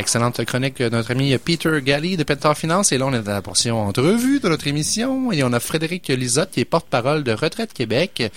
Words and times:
Excellente 0.00 0.42
chronique 0.46 0.78
de 0.78 0.88
notre 0.88 1.10
ami 1.10 1.36
Peter 1.36 1.78
Galley 1.82 2.16
de 2.16 2.24
Pentar 2.24 2.56
Finance. 2.56 2.90
Et 2.90 2.96
là, 2.96 3.04
on 3.04 3.12
est 3.12 3.20
dans 3.20 3.34
la 3.34 3.42
portion 3.42 3.82
entrevue 3.86 4.40
de 4.40 4.48
notre 4.48 4.66
émission. 4.66 5.30
Et 5.30 5.42
on 5.44 5.52
a 5.52 5.60
Frédéric 5.60 6.08
Lisotte, 6.08 6.52
qui 6.52 6.60
est 6.60 6.64
porte-parole 6.64 7.22
de 7.22 7.32
Retraite 7.32 7.74
Québec, 7.74 8.32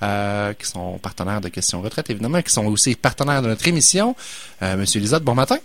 euh, 0.00 0.52
qui 0.52 0.64
sont 0.64 0.96
partenaires 0.98 1.40
de 1.40 1.48
Questions 1.48 1.82
Retraite, 1.82 2.08
évidemment, 2.08 2.40
qui 2.40 2.52
sont 2.52 2.66
aussi 2.66 2.94
partenaires 2.94 3.42
de 3.42 3.48
notre 3.48 3.66
émission. 3.66 4.14
Euh, 4.62 4.76
Monsieur 4.76 5.00
Lisotte, 5.00 5.24
bon 5.24 5.34
matin. 5.34 5.58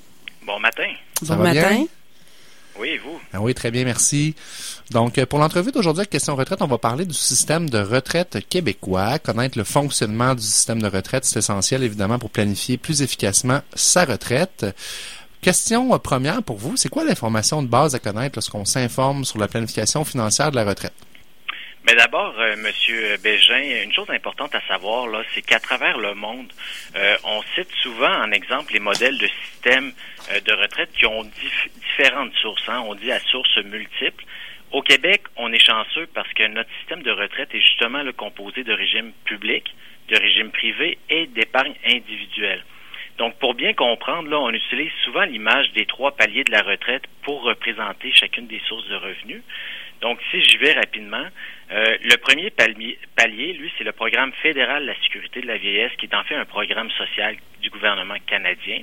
Bon 0.43 0.59
matin. 0.59 0.87
Ça 1.21 1.35
bon 1.35 1.43
va 1.43 1.53
matin. 1.53 1.69
bien? 1.69 1.85
Oui, 2.79 2.89
et 2.89 2.97
vous? 2.97 3.19
Ah 3.31 3.39
oui, 3.39 3.53
très 3.53 3.69
bien, 3.69 3.85
merci. 3.85 4.33
Donc, 4.89 5.19
euh, 5.19 5.27
pour 5.27 5.37
l'entrevue 5.37 5.71
d'aujourd'hui 5.71 6.01
avec 6.01 6.09
Question 6.09 6.35
Retraite, 6.35 6.63
on 6.63 6.67
va 6.67 6.79
parler 6.79 7.05
du 7.05 7.13
système 7.13 7.69
de 7.69 7.77
retraite 7.77 8.39
québécois. 8.49 9.19
Connaître 9.19 9.59
le 9.59 9.63
fonctionnement 9.63 10.33
du 10.33 10.41
système 10.41 10.81
de 10.81 10.87
retraite, 10.87 11.25
c'est 11.25 11.37
essentiel, 11.37 11.83
évidemment, 11.83 12.17
pour 12.17 12.31
planifier 12.31 12.77
plus 12.77 13.03
efficacement 13.03 13.61
sa 13.75 14.05
retraite. 14.05 14.65
Question 15.43 15.93
euh, 15.93 15.97
première 15.97 16.41
pour 16.41 16.57
vous, 16.57 16.77
c'est 16.77 16.87
quoi 16.87 17.03
l'information 17.03 17.61
de 17.61 17.67
base 17.67 17.93
à 17.95 17.99
connaître 17.99 18.37
lorsqu'on 18.37 18.63
s'informe 18.63 19.25
sur 19.25 19.39
la 19.39 19.49
planification 19.49 20.05
financière 20.05 20.51
de 20.51 20.55
la 20.55 20.63
retraite? 20.63 20.93
Mais 21.85 21.95
d'abord, 21.95 22.33
euh, 22.39 22.55
Monsieur 22.55 23.17
Bégin, 23.17 23.61
une 23.83 23.91
chose 23.91 24.09
importante 24.09 24.55
à 24.55 24.61
savoir 24.69 25.05
là, 25.07 25.21
c'est 25.35 25.41
qu'à 25.41 25.59
travers 25.59 25.97
le 25.97 26.13
monde, 26.13 26.47
euh, 26.95 27.17
on 27.25 27.41
cite 27.55 27.67
souvent 27.81 28.23
en 28.23 28.31
exemple 28.31 28.71
les 28.71 28.79
modèles 28.79 29.17
de 29.17 29.27
systèmes 29.27 29.91
euh, 30.31 30.39
de 30.39 30.53
retraite 30.53 30.91
qui 30.97 31.05
ont 31.05 31.23
dif- 31.23 31.69
différentes 31.75 32.33
sources. 32.35 32.63
Hein, 32.69 32.81
on 32.87 32.95
dit 32.95 33.11
à 33.11 33.19
sources 33.19 33.57
multiples. 33.65 34.23
Au 34.71 34.81
Québec, 34.81 35.23
on 35.35 35.51
est 35.51 35.59
chanceux 35.59 36.07
parce 36.13 36.31
que 36.33 36.47
notre 36.47 36.69
système 36.79 37.03
de 37.03 37.11
retraite 37.11 37.49
est 37.53 37.59
justement 37.59 38.01
le 38.01 38.13
composé 38.13 38.63
de 38.63 38.71
régimes 38.71 39.11
publics, 39.25 39.75
de 40.07 40.15
régimes 40.15 40.51
privés 40.51 40.97
et 41.09 41.27
d'épargne 41.27 41.75
individuelle. 41.85 42.63
Donc, 43.17 43.37
pour 43.37 43.53
bien 43.53 43.73
comprendre, 43.73 44.29
là, 44.29 44.39
on 44.39 44.49
utilise 44.49 44.91
souvent 45.03 45.23
l'image 45.23 45.71
des 45.73 45.85
trois 45.85 46.11
paliers 46.11 46.43
de 46.43 46.51
la 46.51 46.61
retraite 46.61 47.03
pour 47.21 47.43
représenter 47.43 48.11
chacune 48.11 48.47
des 48.47 48.59
sources 48.67 48.87
de 48.87 48.95
revenus. 48.95 49.43
Donc, 50.01 50.19
si 50.31 50.41
j'y 50.41 50.57
vais 50.57 50.73
rapidement, 50.73 51.25
euh, 51.71 51.97
le 52.01 52.17
premier 52.17 52.49
palier, 52.49 52.97
palier 53.15 53.53
lui, 53.53 53.71
c'est 53.77 53.83
le 53.83 53.91
programme 53.91 54.33
fédéral 54.41 54.83
de 54.83 54.87
la 54.87 54.95
sécurité 54.95 55.41
de 55.41 55.47
la 55.47 55.57
vieillesse, 55.57 55.91
qui 55.97 56.07
est 56.07 56.15
en 56.15 56.23
fait 56.23 56.35
un 56.35 56.45
programme 56.45 56.89
social 56.91 57.37
du 57.61 57.69
gouvernement 57.69 58.17
canadien. 58.25 58.81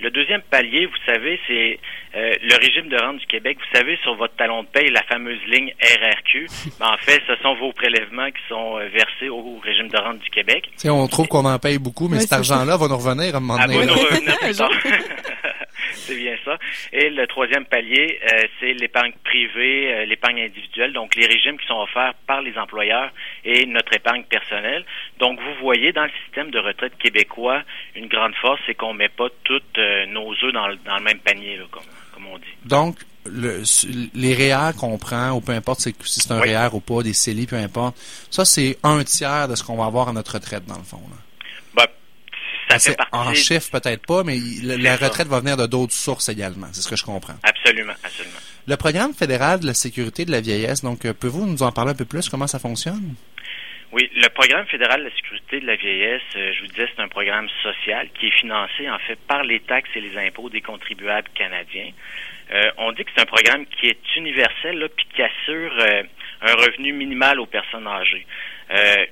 Le 0.00 0.10
deuxième 0.10 0.40
palier, 0.42 0.86
vous 0.86 0.96
savez, 1.04 1.38
c'est 1.46 1.78
euh, 2.16 2.34
le 2.42 2.56
régime 2.56 2.88
de 2.88 2.96
rente 2.96 3.18
du 3.18 3.26
Québec. 3.26 3.58
Vous 3.60 3.78
savez, 3.78 3.98
sur 4.02 4.14
votre 4.14 4.34
talon 4.36 4.62
de 4.62 4.68
paye, 4.68 4.90
la 4.90 5.02
fameuse 5.02 5.38
ligne 5.46 5.72
RRQ. 5.82 6.46
Ben, 6.80 6.86
en 6.94 6.96
fait, 6.98 7.20
ce 7.26 7.34
sont 7.42 7.54
vos 7.56 7.72
prélèvements 7.72 8.28
qui 8.30 8.40
sont 8.48 8.78
euh, 8.78 8.88
versés 8.88 9.28
au 9.28 9.58
régime 9.62 9.88
de 9.88 9.98
rente 9.98 10.18
du 10.20 10.30
Québec. 10.30 10.64
Tu 10.72 10.78
sais, 10.78 10.90
on 10.90 11.06
trouve 11.06 11.28
qu'on 11.28 11.44
en 11.44 11.58
paye 11.58 11.78
beaucoup, 11.78 12.08
mais 12.08 12.16
Oui, 12.16 12.22
cet 12.22 12.32
argent-là 12.32 12.76
va 12.78 12.88
nous 12.88 12.96
revenir 12.96 13.34
à 13.34 13.38
un 13.38 13.40
moment 13.40 13.58
Ah, 13.60 13.66
donné. 13.66 13.84
nous 13.86 13.92
revenir 13.92 14.38
plus 14.40 14.56
tard. 14.56 14.70
c'est 15.94 16.16
bien 16.16 16.36
ça. 16.44 16.58
Et 16.92 17.10
le 17.10 17.26
troisième 17.26 17.64
palier, 17.64 18.18
euh, 18.32 18.42
c'est 18.58 18.72
l'épargne 18.74 19.12
privée, 19.24 19.92
euh, 19.92 20.04
l'épargne 20.06 20.40
individuelle, 20.42 20.92
donc 20.92 21.14
les 21.16 21.26
régimes 21.26 21.58
qui 21.58 21.66
sont 21.66 21.80
offerts 21.80 22.14
par 22.26 22.42
les 22.42 22.56
employeurs 22.58 23.10
et 23.44 23.66
notre 23.66 23.92
épargne 23.94 24.24
personnelle. 24.24 24.84
Donc, 25.18 25.38
vous 25.40 25.54
voyez 25.60 25.92
dans 25.92 26.04
le 26.04 26.10
système 26.24 26.50
de 26.50 26.58
retraite 26.58 26.96
québécois, 26.98 27.62
une 27.96 28.06
grande 28.08 28.34
force, 28.36 28.60
c'est 28.66 28.74
qu'on 28.74 28.94
met 28.94 29.08
pas 29.08 29.28
toutes 29.44 29.78
euh, 29.78 30.06
nos 30.06 30.32
œufs 30.44 30.52
dans, 30.52 30.68
le- 30.68 30.76
dans 30.84 30.96
le 30.96 31.02
même 31.04 31.18
panier, 31.20 31.56
là, 31.56 31.64
comme, 31.70 31.82
comme 32.14 32.26
on 32.26 32.38
dit. 32.38 32.44
Donc, 32.64 32.96
le, 33.26 33.62
les 34.14 34.34
REER 34.34 34.72
qu'on 34.78 34.96
prend, 34.96 35.32
ou 35.32 35.40
peu 35.42 35.52
importe 35.52 35.80
si 35.80 35.94
c'est 36.04 36.32
un 36.32 36.40
Oui. 36.40 36.54
REER 36.54 36.68
ou 36.72 36.80
pas, 36.80 37.02
des 37.02 37.12
CELI, 37.12 37.46
peu 37.46 37.56
importe, 37.56 37.96
ça, 38.30 38.44
c'est 38.44 38.78
un 38.82 39.04
tiers 39.04 39.46
de 39.48 39.54
ce 39.54 39.62
qu'on 39.62 39.76
va 39.76 39.84
avoir 39.84 40.08
à 40.08 40.12
notre 40.12 40.34
retraite, 40.34 40.64
dans 40.66 40.78
le 40.78 40.84
fond. 40.84 41.02
Là. 41.10 41.16
Ça 42.70 42.78
C'est- 42.78 42.90
fait 42.90 42.96
partie... 42.96 43.14
En 43.16 43.34
chiffre, 43.34 43.70
peut-être 43.70 44.06
pas, 44.06 44.22
mais 44.24 44.38
la, 44.62 44.96
retraite 44.96 45.28
va 45.28 45.40
venir 45.40 45.56
de 45.56 45.66
d'autres 45.66 45.92
sources 45.92 46.28
également. 46.28 46.66
C'est 46.72 46.82
ce 46.82 46.88
que 46.88 46.96
je 46.96 47.04
comprends. 47.04 47.34
Absolument, 47.42 47.94
absolument. 48.02 48.38
Le 48.66 48.76
programme 48.76 49.14
fédéral 49.14 49.60
de 49.60 49.66
la 49.66 49.74
sécurité 49.74 50.24
de 50.24 50.30
la 50.30 50.40
vieillesse, 50.40 50.82
donc, 50.82 51.04
euh, 51.04 51.12
pouvez-vous 51.14 51.46
nous 51.46 51.62
en 51.62 51.72
parler 51.72 51.90
un 51.92 51.94
peu 51.94 52.04
plus? 52.04 52.28
Comment 52.28 52.46
ça 52.46 52.58
fonctionne? 52.58 53.14
Oui, 53.92 54.08
le 54.14 54.28
programme 54.28 54.66
fédéral 54.66 55.00
de 55.00 55.08
la 55.08 55.14
sécurité 55.16 55.60
de 55.60 55.66
la 55.66 55.74
vieillesse, 55.74 56.22
euh, 56.36 56.52
je 56.54 56.60
vous 56.60 56.66
disais, 56.68 56.86
c'est 56.94 57.02
un 57.02 57.08
programme 57.08 57.48
social 57.62 58.08
qui 58.18 58.26
est 58.28 58.38
financé 58.40 58.88
en 58.88 58.98
fait 59.00 59.18
par 59.26 59.42
les 59.42 59.58
taxes 59.60 59.90
et 59.96 60.00
les 60.00 60.16
impôts 60.16 60.48
des 60.48 60.60
contribuables 60.60 61.28
canadiens. 61.34 61.90
Euh, 62.52 62.70
on 62.78 62.92
dit 62.92 63.02
que 63.04 63.10
c'est 63.16 63.22
un 63.22 63.26
programme 63.26 63.66
qui 63.66 63.86
est 63.88 63.98
universel, 64.16 64.78
là, 64.78 64.86
puis 64.96 65.06
qui 65.14 65.22
assure 65.22 65.72
un 66.42 66.52
revenu 66.54 66.92
minimal 66.92 67.40
aux 67.40 67.46
personnes 67.46 67.86
âgées. 67.86 68.26
Euh, 68.70 69.06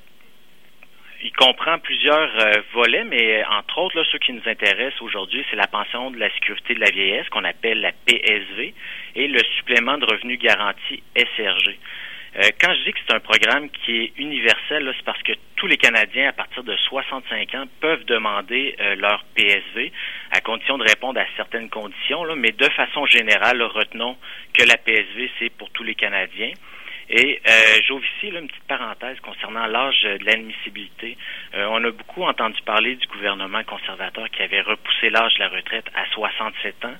il 1.22 1.32
comprend 1.32 1.78
plusieurs 1.78 2.30
euh, 2.40 2.62
volets, 2.72 3.04
mais 3.04 3.42
euh, 3.42 3.44
entre 3.50 3.78
autres, 3.78 3.96
là, 3.96 4.04
ceux 4.10 4.18
qui 4.18 4.32
nous 4.32 4.46
intéressent 4.46 5.02
aujourd'hui, 5.02 5.44
c'est 5.50 5.56
la 5.56 5.66
pension 5.66 6.10
de 6.10 6.18
la 6.18 6.30
sécurité 6.30 6.74
de 6.74 6.80
la 6.80 6.90
vieillesse, 6.90 7.28
qu'on 7.30 7.44
appelle 7.44 7.80
la 7.80 7.92
PSV, 7.92 8.74
et 9.16 9.28
le 9.28 9.40
supplément 9.56 9.98
de 9.98 10.04
revenu 10.04 10.36
garanti 10.36 11.02
SRG. 11.16 11.78
Euh, 12.36 12.42
quand 12.60 12.72
je 12.74 12.84
dis 12.84 12.92
que 12.92 12.98
c'est 13.06 13.14
un 13.14 13.20
programme 13.20 13.70
qui 13.70 14.02
est 14.02 14.12
universel, 14.16 14.92
c'est 14.96 15.04
parce 15.04 15.22
que 15.22 15.32
tous 15.56 15.66
les 15.66 15.76
Canadiens 15.76 16.28
à 16.28 16.32
partir 16.32 16.62
de 16.62 16.76
65 16.76 17.54
ans 17.54 17.64
peuvent 17.80 18.04
demander 18.04 18.76
euh, 18.80 18.94
leur 18.96 19.24
PSV 19.34 19.90
à 20.32 20.40
condition 20.40 20.78
de 20.78 20.84
répondre 20.84 21.18
à 21.18 21.24
certaines 21.36 21.70
conditions, 21.70 22.24
mais 22.36 22.52
de 22.52 22.68
façon 22.70 23.06
générale, 23.06 23.62
retenons 23.62 24.16
que 24.52 24.64
la 24.64 24.76
PSV, 24.76 25.30
c'est 25.38 25.50
pour 25.50 25.70
tous 25.70 25.82
les 25.82 25.94
Canadiens. 25.94 26.52
Et 27.10 27.40
euh, 27.48 27.80
j'ouvre 27.86 28.04
ici 28.16 28.30
là, 28.30 28.40
une 28.40 28.48
petite 28.48 28.64
parenthèse 28.64 29.18
concernant 29.20 29.66
l'âge 29.66 30.02
de 30.02 30.24
l'admissibilité. 30.24 31.16
Euh, 31.54 31.66
on 31.70 31.82
a 31.84 31.90
beaucoup 31.90 32.22
entendu 32.24 32.60
parler 32.62 32.96
du 32.96 33.06
gouvernement 33.06 33.62
conservateur 33.64 34.28
qui 34.30 34.42
avait 34.42 34.60
repoussé 34.60 35.08
l'âge 35.08 35.34
de 35.34 35.40
la 35.40 35.48
retraite 35.48 35.86
à 35.94 36.04
67 36.12 36.84
ans. 36.84 36.94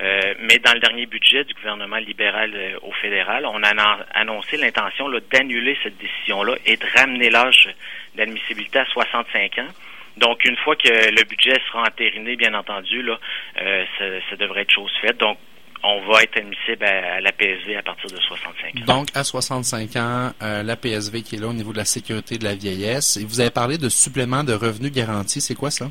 Euh, 0.00 0.34
mais 0.40 0.58
dans 0.58 0.72
le 0.72 0.80
dernier 0.80 1.04
budget 1.04 1.44
du 1.44 1.52
gouvernement 1.54 1.98
libéral 1.98 2.52
euh, 2.54 2.78
au 2.82 2.92
fédéral, 2.92 3.44
on 3.44 3.62
a 3.62 3.68
annon- 3.68 4.04
annoncé 4.14 4.56
l'intention 4.56 5.10
d'annuler 5.30 5.76
cette 5.82 5.98
décision-là 5.98 6.54
et 6.64 6.76
de 6.78 6.86
ramener 6.98 7.28
l'âge 7.28 7.68
d'admissibilité 8.14 8.78
à 8.78 8.86
65 8.86 9.58
ans. 9.58 9.68
Donc, 10.16 10.44
une 10.44 10.56
fois 10.56 10.74
que 10.76 10.88
le 10.88 11.24
budget 11.24 11.54
sera 11.68 11.82
entériné, 11.82 12.36
bien 12.36 12.54
entendu, 12.54 13.02
là, 13.02 13.18
euh, 13.60 13.84
ça, 13.98 14.04
ça 14.30 14.36
devrait 14.36 14.62
être 14.62 14.72
chose 14.74 14.92
faite. 15.00 15.18
Donc, 15.18 15.38
on 15.82 16.00
va 16.10 16.22
être 16.22 16.36
admissible 16.36 16.84
à, 16.84 17.14
à 17.16 17.20
la 17.20 17.32
PSV 17.32 17.76
à 17.76 17.82
partir 17.82 18.10
de 18.10 18.20
65 18.20 18.82
ans. 18.82 18.84
Donc, 18.86 19.08
à 19.14 19.24
65 19.24 19.96
ans, 19.96 20.32
euh, 20.42 20.62
la 20.62 20.76
PSV 20.76 21.22
qui 21.22 21.36
est 21.36 21.38
là 21.38 21.48
au 21.48 21.52
niveau 21.52 21.72
de 21.72 21.78
la 21.78 21.84
sécurité 21.84 22.38
de 22.38 22.44
la 22.44 22.54
vieillesse. 22.54 23.16
Et 23.16 23.24
vous 23.24 23.40
avez 23.40 23.50
parlé 23.50 23.78
de 23.78 23.88
supplément 23.88 24.44
de 24.44 24.52
revenu 24.52 24.90
garanti. 24.90 25.40
C'est 25.40 25.54
quoi 25.54 25.70
ça? 25.70 25.86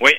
Oui. 0.00 0.12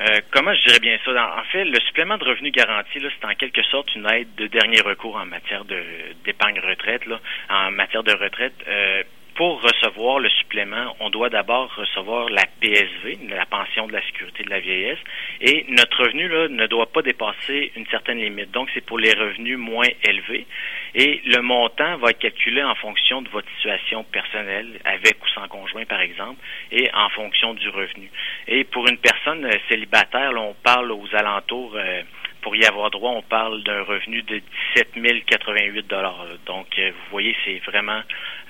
Euh, 0.00 0.20
comment 0.32 0.52
je 0.54 0.64
dirais 0.66 0.80
bien 0.80 0.98
ça? 1.04 1.10
En 1.38 1.44
fait, 1.44 1.64
le 1.64 1.80
supplément 1.80 2.18
de 2.18 2.24
revenu 2.24 2.50
garanti, 2.50 3.00
c'est 3.00 3.26
en 3.26 3.34
quelque 3.34 3.62
sorte 3.62 3.94
une 3.94 4.06
aide 4.10 4.28
de 4.36 4.48
dernier 4.48 4.80
recours 4.80 5.16
en 5.16 5.24
matière 5.24 5.64
de 5.64 5.80
d'épargne 6.24 6.58
retraite, 6.60 7.06
là, 7.06 7.20
en 7.48 7.70
matière 7.70 8.02
de 8.02 8.12
retraite. 8.12 8.54
Euh, 8.66 9.02
pour 9.34 9.60
recevoir 9.62 10.20
le 10.20 10.28
supplément, 10.30 10.96
on 11.00 11.10
doit 11.10 11.28
d'abord 11.28 11.74
recevoir 11.74 12.28
la 12.30 12.44
PSV, 12.60 13.18
la 13.28 13.46
pension 13.46 13.86
de 13.86 13.92
la 13.92 14.02
sécurité 14.06 14.44
de 14.44 14.50
la 14.50 14.60
vieillesse, 14.60 14.98
et 15.40 15.66
notre 15.68 16.04
revenu 16.04 16.28
là, 16.28 16.48
ne 16.48 16.66
doit 16.66 16.86
pas 16.86 17.02
dépasser 17.02 17.72
une 17.74 17.86
certaine 17.86 18.18
limite. 18.18 18.52
Donc, 18.52 18.68
c'est 18.74 18.84
pour 18.84 18.98
les 18.98 19.12
revenus 19.12 19.58
moins 19.58 19.88
élevés. 20.06 20.46
Et 20.94 21.20
le 21.24 21.42
montant 21.42 21.96
va 21.96 22.10
être 22.10 22.20
calculé 22.20 22.62
en 22.62 22.74
fonction 22.76 23.22
de 23.22 23.28
votre 23.30 23.48
situation 23.56 24.04
personnelle, 24.04 24.78
avec 24.84 25.22
ou 25.22 25.28
sans 25.28 25.48
conjoint, 25.48 25.84
par 25.84 26.00
exemple, 26.00 26.40
et 26.70 26.88
en 26.94 27.08
fonction 27.10 27.54
du 27.54 27.68
revenu. 27.68 28.10
Et 28.46 28.64
pour 28.64 28.86
une 28.86 28.98
personne 28.98 29.44
euh, 29.44 29.58
célibataire, 29.68 30.32
là, 30.32 30.40
on 30.40 30.54
parle 30.54 30.92
aux 30.92 31.08
alentours, 31.12 31.74
euh, 31.74 32.02
pour 32.44 32.54
y 32.54 32.64
avoir 32.66 32.90
droit, 32.90 33.10
on 33.10 33.22
parle 33.22 33.64
d'un 33.64 33.82
revenu 33.82 34.22
de 34.22 34.40
17 34.76 35.24
088 35.26 35.88
dollars. 35.88 36.26
Donc, 36.46 36.66
euh, 36.78 36.90
vous 36.90 37.10
voyez, 37.10 37.34
c'est 37.44 37.58
vraiment 37.66 38.00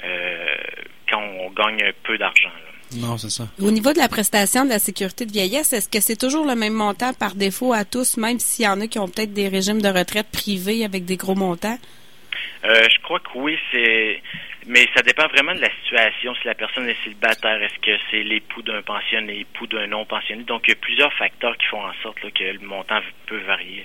euh, 0.05 0.55
quand 1.09 1.23
on 1.23 1.51
gagne 1.51 1.93
peu 2.03 2.19
d'argent. 2.19 2.51
Non, 2.97 3.17
c'est 3.17 3.31
ça. 3.31 3.47
Au 3.63 3.71
niveau 3.71 3.93
de 3.93 3.99
la 3.99 4.09
prestation 4.09 4.65
de 4.65 4.71
la 4.71 4.81
sécurité 4.81 5.27
de 5.27 5.33
vieillesse, 5.33 5.73
est-ce 5.73 5.89
que 5.89 6.01
c'est 6.01 6.17
toujours 6.17 6.45
le 6.45 6.57
même 6.57 6.75
montant 6.75 7.13
par 7.15 7.37
défaut 7.37 7.73
à 7.73 7.85
tous, 7.85 8.17
même 8.17 8.41
s'il 8.41 8.65
y 8.65 8.69
en 8.69 8.81
a 8.81 8.89
qui 8.89 8.99
ont 8.99 9.09
peut-être 9.09 9.33
des 9.33 9.49
régimes 9.49 9.81
de 9.81 9.89
retraite 9.89 10.27
privés 10.33 10.85
avec 10.85 11.05
des 11.05 11.17
gros 11.17 11.37
montants? 11.37 11.79
Euh, 12.65 12.89
je 12.91 13.03
crois 13.03 13.21
que 13.21 13.31
oui, 13.37 13.57
c'est. 13.71 14.21
Mais 14.67 14.89
ça 14.95 15.03
dépend 15.03 15.27
vraiment 15.29 15.55
de 15.55 15.61
la 15.61 15.71
situation. 15.83 16.35
Si 16.37 16.47
la 16.47 16.55
personne 16.55 16.89
est 16.89 16.97
célibataire, 17.05 17.63
est-ce 17.63 17.79
que 17.81 17.99
c'est 18.11 18.23
l'époux 18.23 18.63
d'un 18.63 18.81
pensionné, 18.83 19.35
l'époux 19.35 19.67
d'un 19.67 19.87
non 19.87 20.07
pensionné? 20.07 20.43
Donc, 20.45 20.63
il 20.67 20.71
y 20.71 20.73
a 20.73 20.77
plusieurs 20.77 21.13
facteurs 21.13 21.57
qui 21.59 21.67
font 21.67 21.85
en 21.85 21.93
sorte 22.03 22.21
que 22.33 22.45
le 22.45 22.61
montant 22.61 23.01
peut 23.27 23.41
varier. 23.41 23.85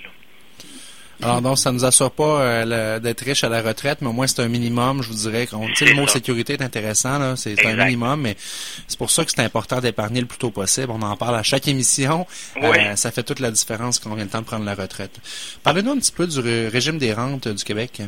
Alors 1.22 1.42
donc, 1.42 1.58
ça 1.58 1.72
nous 1.72 1.84
assure 1.84 2.10
pas 2.10 2.40
euh, 2.40 2.98
d'être 2.98 3.20
riche 3.24 3.44
à 3.44 3.48
la 3.48 3.62
retraite, 3.62 3.98
mais 4.00 4.08
au 4.08 4.12
moins 4.12 4.26
c'est 4.26 4.42
un 4.42 4.48
minimum, 4.48 5.02
je 5.02 5.08
vous 5.08 5.14
dirais. 5.14 5.46
Tu 5.46 5.74
sais, 5.74 5.84
le 5.84 5.94
mot 5.94 6.06
sécurité 6.06 6.54
est 6.54 6.62
intéressant, 6.62 7.18
là, 7.18 7.36
c'est 7.36 7.64
un 7.66 7.74
minimum, 7.74 8.22
mais 8.22 8.36
c'est 8.38 8.98
pour 8.98 9.10
ça 9.10 9.24
que 9.24 9.30
c'est 9.30 9.42
important 9.42 9.80
d'épargner 9.80 10.20
le 10.20 10.26
plus 10.26 10.38
tôt 10.38 10.50
possible. 10.50 10.90
On 10.90 11.02
en 11.02 11.16
parle 11.16 11.36
à 11.36 11.42
chaque 11.42 11.68
émission. 11.68 12.26
Euh, 12.62 12.96
ça 12.96 13.10
fait 13.10 13.22
toute 13.22 13.40
la 13.40 13.50
différence 13.50 13.98
quand 13.98 14.10
on 14.10 14.14
vient 14.14 14.24
le 14.24 14.30
temps 14.30 14.40
de 14.40 14.46
prendre 14.46 14.64
la 14.64 14.74
retraite. 14.74 15.20
Parlez-nous 15.62 15.92
un 15.92 15.98
petit 15.98 16.12
peu 16.12 16.26
du 16.26 16.40
régime 16.40 16.98
des 16.98 17.12
rentes 17.12 17.48
du 17.48 17.64
Québec. 17.64 18.02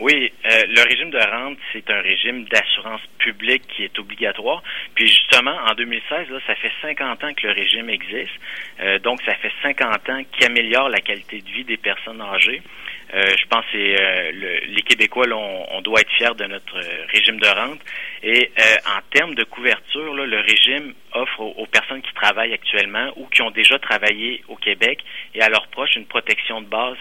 Oui, 0.00 0.32
euh, 0.46 0.64
le 0.66 0.82
régime 0.88 1.10
de 1.10 1.18
rente, 1.18 1.58
c'est 1.74 1.90
un 1.90 2.00
régime 2.00 2.44
d'assurance 2.44 3.02
publique 3.18 3.62
qui 3.68 3.84
est 3.84 3.98
obligatoire. 3.98 4.62
Puis 4.94 5.06
justement, 5.06 5.54
en 5.68 5.74
2016, 5.74 6.30
là, 6.30 6.38
ça 6.46 6.54
fait 6.54 6.72
50 6.80 7.22
ans 7.22 7.34
que 7.34 7.46
le 7.46 7.52
régime 7.52 7.90
existe. 7.90 8.32
Euh, 8.80 8.98
donc, 9.00 9.20
ça 9.26 9.34
fait 9.34 9.52
50 9.62 10.08
ans 10.08 10.22
qu'il 10.32 10.46
améliore 10.46 10.88
la 10.88 11.00
qualité 11.00 11.42
de 11.42 11.50
vie 11.50 11.64
des 11.64 11.76
personnes 11.76 12.22
âgées. 12.22 12.39
Euh, 12.48 13.24
je 13.38 13.46
pense 13.48 13.64
que 13.72 13.76
euh, 13.76 14.60
les 14.66 14.82
Québécois, 14.82 15.26
on, 15.32 15.80
doit 15.82 16.00
être 16.00 16.12
fiers 16.12 16.34
de 16.36 16.44
notre 16.44 16.78
régime 17.12 17.40
de 17.40 17.48
rente. 17.48 17.80
Et 18.22 18.50
en 18.86 19.00
termes 19.10 19.34
de 19.34 19.44
couverture, 19.44 20.14
le 20.14 20.40
régime 20.40 20.94
offre 21.12 21.40
aux, 21.40 21.66
personnes 21.66 22.02
qui 22.02 22.12
travaillent 22.14 22.52
actuellement 22.52 23.12
ou 23.16 23.26
qui 23.26 23.42
ont 23.42 23.50
déjà 23.50 23.78
travaillé 23.78 24.44
au 24.48 24.56
Québec 24.56 25.02
et 25.34 25.42
à 25.42 25.48
leurs 25.48 25.66
proches 25.68 25.96
une 25.96 26.06
protection 26.06 26.60
de 26.60 26.66
base 26.66 26.98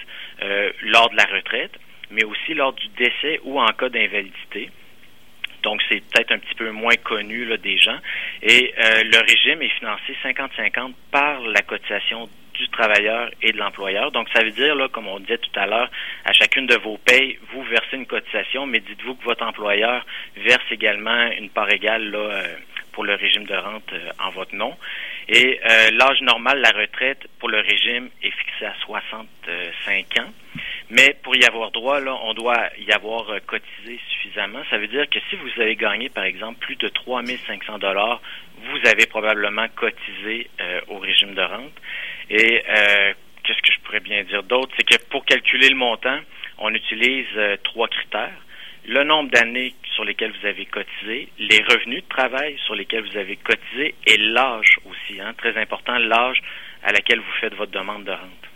lors 0.82 1.10
de 1.10 1.18
la 1.18 1.26
retraite 1.26 1.78
mais 2.12 2.24
aussi 2.24 2.54
lors 2.54 2.74
du 2.74 2.88
décès 2.90 3.40
ou 3.44 3.60
en 3.60 3.68
cas 3.68 3.90
d'invalidité. 3.90 4.70
Donc, 5.64 5.82
c'est 5.90 6.00
peut-être 6.00 6.32
un 6.32 6.40
petit 6.40 6.56
peu 6.56 6.72
moins 6.72 6.96
connu 7.04 7.46
des 7.58 7.78
gens. 7.78 7.98
Et 8.42 8.74
euh, 8.78 9.04
le 9.04 9.20
régime 9.20 9.62
est 9.62 9.78
financé 9.78 10.16
50-50 10.24 10.94
par 11.12 11.42
la 11.42 11.62
cotisation 11.62 12.30
du 12.60 12.70
travailleur 12.70 13.32
et 13.42 13.52
de 13.52 13.58
l'employeur. 13.58 14.12
Donc, 14.12 14.28
ça 14.34 14.44
veut 14.44 14.52
dire, 14.52 14.76
là, 14.76 14.88
comme 14.90 15.08
on 15.08 15.20
disait 15.20 15.38
tout 15.38 15.60
à 15.60 15.66
l'heure, 15.66 15.90
à 16.26 16.34
chacune 16.34 16.68
de 16.68 16.76
vos 16.76 16.98
payes, 16.98 17.40
vous 17.54 17.64
versez 17.64 17.96
une 17.96 18.06
cotisation, 18.06 18.66
mais 18.66 18.80
dites-vous 18.82 19.16
que 19.16 19.24
votre 19.24 19.46
employeur 19.46 20.06
verse 20.36 20.66
également 20.72 21.32
une 21.38 21.50
part 21.50 21.72
égale 21.72 22.12
là, 22.12 22.18
euh, 22.20 22.56
pour 22.92 23.06
le 23.06 23.16
régime 23.16 23.46
de 23.46 23.56
rente 23.56 23.94
euh, 23.94 24.10
en 24.20 24.30
votre 24.32 24.54
nom. 24.54 24.76
Et 25.30 25.60
l'âge 25.92 26.22
normal, 26.22 26.60
la 26.60 26.72
retraite 26.72 27.28
pour 27.38 27.50
le 27.50 27.60
régime 27.60 28.10
est 28.24 28.32
fixé 28.32 28.66
à 28.66 28.74
65 28.86 30.20
ans. 30.20 30.32
Mais 30.90 31.16
pour 31.22 31.36
y 31.36 31.46
avoir 31.46 31.70
droit, 31.70 32.00
là, 32.00 32.16
on 32.24 32.34
doit 32.34 32.70
y 32.80 32.92
avoir 32.92 33.30
euh, 33.30 33.40
cotisé 33.46 34.00
suffisamment. 34.10 34.60
Ça 34.72 34.80
veut 34.80 34.88
dire 34.88 35.08
que 35.08 35.20
si 35.30 35.36
vous 35.36 35.62
avez 35.62 35.76
gagné, 35.76 36.10
par 36.10 36.24
exemple, 36.24 36.58
plus 36.60 36.76
de 36.78 36.88
3 36.88 37.22
500 37.46 37.78
dollars, 37.78 38.22
vous 38.66 38.90
avez 38.90 39.06
probablement 39.06 39.68
cotisé 39.76 40.50
euh, 40.60 40.82
au 40.88 41.00
régime 41.00 41.34
de 41.34 41.42
rente. 41.42 41.74
Et 42.30 42.64
euh, 42.68 43.14
qu'est-ce 43.44 43.62
que 43.62 43.72
je 43.72 43.80
pourrais 43.82 44.00
bien 44.00 44.24
dire 44.24 44.44
d'autre? 44.44 44.74
C'est 44.78 44.86
que 44.86 45.04
pour 45.10 45.26
calculer 45.26 45.70
le 45.70 45.76
montant, 45.76 46.20
on 46.58 46.74
utilise 46.74 47.28
trois 47.64 47.88
critères. 47.88 48.38
Le 48.86 49.04
nombre 49.04 49.30
d'années 49.32 49.74
sur 49.94 50.04
lesquelles 50.04 50.34
vous 50.40 50.48
avez 50.48 50.66
cotisé, 50.66 51.30
les 51.38 51.64
revenus 51.64 52.04
de 52.04 52.10
travail 52.10 52.58
sur 52.66 52.76
lesquels 52.76 53.04
vous 53.04 53.18
avez 53.18 53.36
cotisé 53.36 53.96
et 54.08 54.18
l'âge 54.18 54.80
aussi. 54.86 55.20
Hein, 55.20 55.34
très 55.38 55.58
important, 55.58 55.98
l'âge 55.98 56.42
à 56.84 56.92
laquelle 56.92 57.20
vous 57.20 57.32
faites 57.42 57.54
votre 57.56 57.72
demande 57.72 58.06
de 58.06 58.12
rente. 58.12 58.49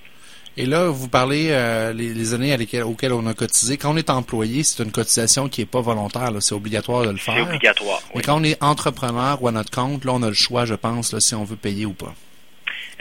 Et 0.56 0.66
là, 0.68 0.88
vous 0.88 1.10
parlez 1.10 1.48
euh, 1.50 1.94
les, 1.94 2.34
années 2.34 2.56
auxquelles 2.84 3.14
on 3.14 3.26
a 3.26 3.34
cotisé. 3.34 3.78
Quand 3.78 3.94
on 3.94 3.98
est 3.98 4.12
employé, 4.12 4.64
c'est 4.64 4.84
une 4.84 4.92
cotisation 4.92 5.50
qui 5.50 5.62
n'est 5.62 5.66
pas 5.66 5.82
volontaire. 5.82 6.32
C'est 6.42 6.54
obligatoire 6.54 7.04
de 7.04 7.12
le 7.12 7.18
faire. 7.18 7.36
C'est 7.36 7.42
obligatoire. 7.42 8.02
Mais 8.14 8.22
quand 8.22 8.40
on 8.40 8.44
est 8.44 8.62
entrepreneur 8.62 9.42
ou 9.42 9.48
à 9.48 9.52
notre 9.52 9.72
compte, 9.72 10.06
là, 10.06 10.12
on 10.14 10.22
a 10.22 10.28
le 10.28 10.34
choix, 10.34 10.66
je 10.66 10.76
pense, 10.76 11.12
là, 11.12 11.20
si 11.20 11.34
on 11.34 11.44
veut 11.44 11.56
payer 11.56 11.86
ou 11.88 11.94
pas. 11.94 12.14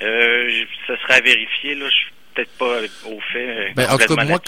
Euh, 0.03 0.51
ça 0.87 0.97
serait 1.03 1.15
à 1.15 1.21
vérifier. 1.21 1.75
Là, 1.75 1.87
je 1.91 1.95
suis 1.95 2.13
peut-être 2.35 2.51
pas 2.53 2.81
au 3.09 3.21
fait. 3.33 3.49
Euh, 3.49 3.69
ben, 3.77 3.91
en 3.91 3.99
tout 3.99 4.17
cas, 4.17 4.25
moi, 4.25 4.41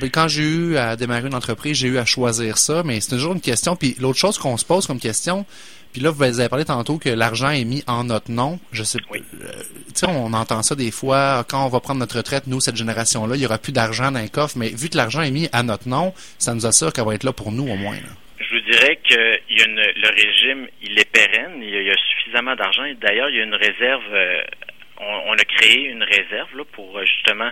ben, 0.00 0.10
quand 0.10 0.28
j'ai 0.28 0.44
eu 0.44 0.76
à 0.76 0.94
démarrer 0.94 1.26
une 1.26 1.34
entreprise, 1.34 1.76
j'ai 1.76 1.88
eu 1.88 1.98
à 1.98 2.04
choisir 2.04 2.56
ça. 2.56 2.82
Mais 2.84 3.00
c'est 3.00 3.10
toujours 3.10 3.32
une 3.32 3.40
question. 3.40 3.74
Puis 3.74 3.96
l'autre 3.98 4.18
chose 4.18 4.38
qu'on 4.38 4.56
se 4.56 4.64
pose 4.64 4.86
comme 4.86 5.00
question, 5.00 5.44
puis 5.92 6.00
là, 6.00 6.10
vous 6.10 6.22
avez 6.22 6.48
parlé 6.48 6.64
tantôt 6.64 6.98
que 6.98 7.10
l'argent 7.10 7.50
est 7.50 7.64
mis 7.64 7.82
en 7.86 8.04
notre 8.04 8.30
nom. 8.30 8.58
Je 8.72 8.82
sais, 8.82 8.98
euh, 8.98 9.18
tu 9.18 9.92
sais, 9.94 10.06
on 10.08 10.32
entend 10.32 10.62
ça 10.62 10.74
des 10.74 10.90
fois. 10.90 11.44
Quand 11.48 11.66
on 11.66 11.68
va 11.68 11.80
prendre 11.80 12.00
notre 12.00 12.16
retraite, 12.16 12.46
nous, 12.46 12.60
cette 12.60 12.76
génération-là, 12.76 13.36
il 13.36 13.42
y 13.42 13.46
aura 13.46 13.58
plus 13.58 13.72
d'argent 13.72 14.10
dans 14.10 14.18
un 14.18 14.28
coffre. 14.28 14.56
Mais 14.56 14.68
vu 14.68 14.88
que 14.88 14.96
l'argent 14.96 15.20
est 15.20 15.30
mis 15.30 15.50
à 15.52 15.62
notre 15.62 15.88
nom, 15.88 16.14
ça 16.38 16.54
nous 16.54 16.64
assure 16.64 16.94
qu'elle 16.94 17.04
va 17.04 17.14
être 17.14 17.24
là 17.24 17.32
pour 17.32 17.52
nous 17.52 17.68
au 17.68 17.76
moins. 17.76 17.96
Je 18.40 18.54
vous 18.54 18.70
dirais 18.70 18.98
que 19.06 19.38
il 19.50 19.58
y 19.58 19.62
a 19.62 19.66
le 19.66 20.08
régime, 20.08 20.66
il 20.82 20.98
est 20.98 21.10
pérenne. 21.10 21.62
Il 21.62 21.68
y 21.68 21.90
a, 21.90 21.96
suffisamment 22.16 22.56
d'argent. 22.56 22.84
D'ailleurs, 23.00 23.28
il 23.28 23.36
y 23.36 23.40
a 23.40 23.44
une 23.44 23.54
réserve. 23.54 24.04
Euh, 24.12 24.42
on, 24.98 25.32
a 25.32 25.44
créé 25.44 25.88
une 25.88 26.04
réserve 26.04 26.56
là, 26.56 26.64
pour 26.72 26.96
euh, 26.96 27.04
justement 27.04 27.50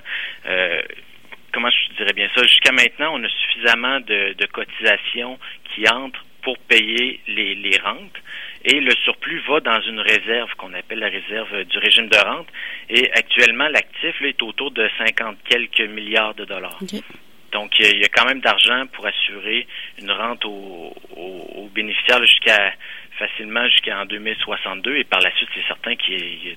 comment 1.53 1.69
je 1.69 1.97
dirais 1.97 2.13
bien 2.13 2.29
ça, 2.35 2.43
jusqu'à 2.45 2.73
maintenant, 2.73 3.13
on 3.13 3.25
a 3.25 3.29
suffisamment 3.29 3.99
de, 4.01 4.35
de 4.39 4.47
cotisations 4.47 5.37
qui 5.75 5.89
entrent 5.89 6.25
pour 6.43 6.59
payer 6.59 7.21
les, 7.27 7.55
les, 7.55 7.79
rentes. 7.79 8.17
Et 8.65 8.81
le 8.81 8.93
surplus 9.05 9.41
va 9.49 9.61
dans 9.61 9.81
une 9.81 10.01
réserve 10.01 10.55
qu'on 10.57 10.75
appelle 10.75 10.99
la 10.99 11.09
réserve 11.09 11.65
du 11.65 11.79
régime 11.79 12.09
de 12.09 12.19
rente. 12.19 12.49
Et 12.89 13.11
actuellement, 13.13 13.69
l'actif 13.69 14.21
est 14.23 14.43
autour 14.43 14.71
de 14.71 14.89
50 14.99 15.39
quelques 15.45 15.81
milliards 15.81 16.35
de 16.35 16.45
dollars. 16.45 16.79
Donc, 17.53 17.79
il 17.81 17.99
y, 17.99 18.05
a 18.05 18.09
quand 18.09 18.27
même 18.27 18.41
d'argent 18.41 18.87
pour 18.93 19.07
assurer 19.07 19.67
une 20.01 20.11
rente 20.13 20.45
aux, 20.45 20.95
aux, 21.17 21.69
bénéficiaires 21.75 22.21
jusqu'à 22.21 22.73
facilement 23.19 23.67
jusqu'en 23.69 24.05
2062. 24.07 24.97
Et 24.97 25.05
par 25.05 25.21
la 25.21 25.35
suite, 25.37 25.49
c'est 25.55 25.67
certain 25.67 25.97
qu'il 25.97 26.47
y 26.47 26.51
a 26.51 26.55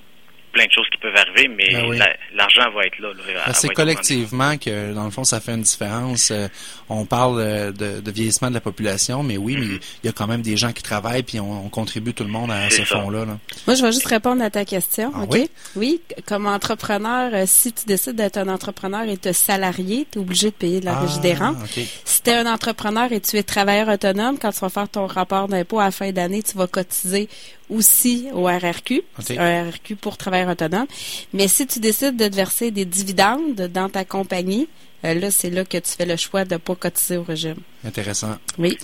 plein 0.54 0.66
de 0.66 0.72
choses 0.72 0.86
qui 0.90 0.98
peuvent 0.98 1.16
arriver, 1.16 1.48
mais 1.48 1.98
ben 1.98 2.06
l'argent 2.34 2.70
va 2.74 2.86
être 2.86 2.98
là. 3.00 3.10
C'est 3.52 3.68
collectivement 3.68 4.56
que, 4.56 4.94
dans 4.94 5.04
le 5.04 5.10
fond, 5.10 5.24
ça 5.24 5.40
fait 5.40 5.52
une 5.52 5.62
différence. 5.62 6.30
Euh, 6.30 6.48
on 6.88 7.04
parle 7.04 7.40
euh, 7.40 7.72
de, 7.72 8.10
vieillissement 8.10 8.48
de 8.48 8.54
la 8.54 8.60
population, 8.60 9.22
mais 9.22 9.36
oui, 9.36 9.56
mais 9.58 9.66
mm-hmm. 9.66 9.98
il 10.02 10.06
y 10.06 10.08
a 10.08 10.12
quand 10.12 10.26
même 10.26 10.42
des 10.42 10.56
gens 10.56 10.72
qui 10.72 10.82
travaillent, 10.82 11.22
puis 11.22 11.40
on, 11.40 11.68
contribue 11.68 12.14
tout 12.14 12.24
le 12.24 12.30
monde 12.30 12.52
à 12.52 12.70
ce 12.70 12.82
fonds-là. 12.82 13.24
Moi, 13.66 13.74
je 13.74 13.82
vais 13.82 13.92
juste 13.92 14.06
répondre 14.06 14.42
à 14.42 14.50
ta 14.50 14.64
question. 14.64 15.12
Ah 15.14 15.24
oui? 15.28 15.50
Oui, 15.74 16.00
comme 16.26 16.46
entrepreneur, 16.46 17.30
euh, 17.34 17.44
si 17.46 17.72
tu 17.72 17.84
décides 17.86 18.14
d'être 18.14 18.36
un 18.36 18.48
entrepreneur 18.48 19.08
et 19.08 19.16
te 19.16 19.32
salarié, 19.32 20.06
tu 20.10 20.18
es 20.18 20.22
obligé 20.22 20.50
de 20.50 20.54
payer 20.54 20.80
de 20.80 20.84
la 20.84 21.00
ah, 21.00 21.18
des 21.20 21.34
rentes. 21.34 21.56
Si 22.04 22.22
tu 22.22 22.30
es 22.30 22.34
un 22.34 22.46
entrepreneur 22.46 23.10
et 23.10 23.20
tu 23.20 23.36
es 23.36 23.42
travailleur 23.42 23.88
autonome, 23.88 24.38
quand 24.38 24.52
tu 24.52 24.60
vas 24.60 24.68
faire 24.68 24.88
ton 24.88 25.06
rapport 25.06 25.48
d'impôt 25.48 25.80
à 25.80 25.86
la 25.86 25.90
fin 25.90 26.12
d'année, 26.12 26.42
tu 26.42 26.56
vas 26.56 26.68
cotiser 26.68 27.28
aussi 27.70 28.28
au 28.32 28.44
RRQ, 28.44 29.02
un 29.38 29.70
RRQ 29.70 29.96
pour 29.96 30.16
travailleurs 30.16 30.43
autonomes. 30.48 30.86
Mais 31.32 31.48
si 31.48 31.66
tu 31.66 31.80
décides 31.80 32.16
de 32.16 32.28
te 32.28 32.34
verser 32.34 32.70
des 32.70 32.84
dividendes 32.84 33.68
dans 33.72 33.88
ta 33.88 34.04
compagnie, 34.04 34.68
euh, 35.04 35.12
là, 35.14 35.30
c'est 35.30 35.50
là 35.50 35.64
que 35.64 35.76
tu 35.76 35.90
fais 35.90 36.06
le 36.06 36.16
choix 36.16 36.44
de 36.44 36.54
ne 36.54 36.58
pas 36.58 36.74
cotiser 36.74 37.18
au 37.18 37.24
régime. 37.24 37.58
Intéressant. 37.84 38.38
Oui. 38.56 38.78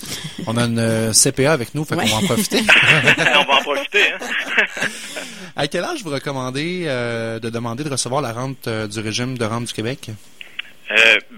On 0.45 0.55
a 0.55 0.65
une 0.65 0.77
euh, 0.77 1.13
CPA 1.13 1.51
avec 1.51 1.73
nous, 1.73 1.83
fait 1.83 1.95
qu'on 1.95 2.05
va 2.05 2.15
en 2.15 2.21
profiter. 2.21 2.59
On 2.61 3.51
va 3.51 3.55
en 3.55 3.61
profiter. 3.63 4.11
Hein? 4.13 4.63
à 5.55 5.67
quel 5.67 5.83
âge 5.83 6.03
vous 6.03 6.11
recommandez 6.11 6.83
euh, 6.85 7.39
de 7.39 7.49
demander 7.49 7.83
de 7.83 7.89
recevoir 7.89 8.21
la 8.21 8.33
rente 8.33 8.69
du 8.69 8.99
régime 8.99 9.37
de 9.37 9.45
rente 9.45 9.65
du 9.65 9.73
Québec? 9.73 10.11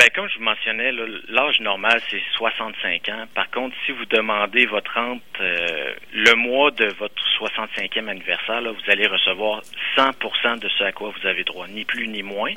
Ben, 0.04 0.10
comme 0.10 0.28
je 0.28 0.38
vous 0.38 0.44
mentionnais, 0.44 0.92
l'âge 1.30 1.62
normal, 1.62 2.02
c'est 2.10 2.22
65 2.34 3.08
ans. 3.08 3.24
Par 3.34 3.50
contre, 3.52 3.74
si 3.86 3.94
vous 3.94 4.04
demandez 4.08 4.66
votre 4.66 4.94
rente 4.94 5.22
euh, 5.40 5.94
le 6.12 6.36
mois 6.36 6.72
de 6.72 6.88
votre 7.00 7.24
65e 7.40 8.10
anniversaire, 8.10 8.60
là, 8.60 8.72
vous 8.72 8.92
allez 8.92 9.08
recevoir 9.08 9.62
100% 9.96 10.60
de 10.60 10.68
ce 10.68 10.84
à 10.84 10.92
quoi 10.92 11.14
vous 11.18 11.26
avez 11.26 11.46
droit, 11.46 11.70
ni 11.70 11.86
plus 11.86 12.10
ni 12.10 12.22
moins. 12.22 12.52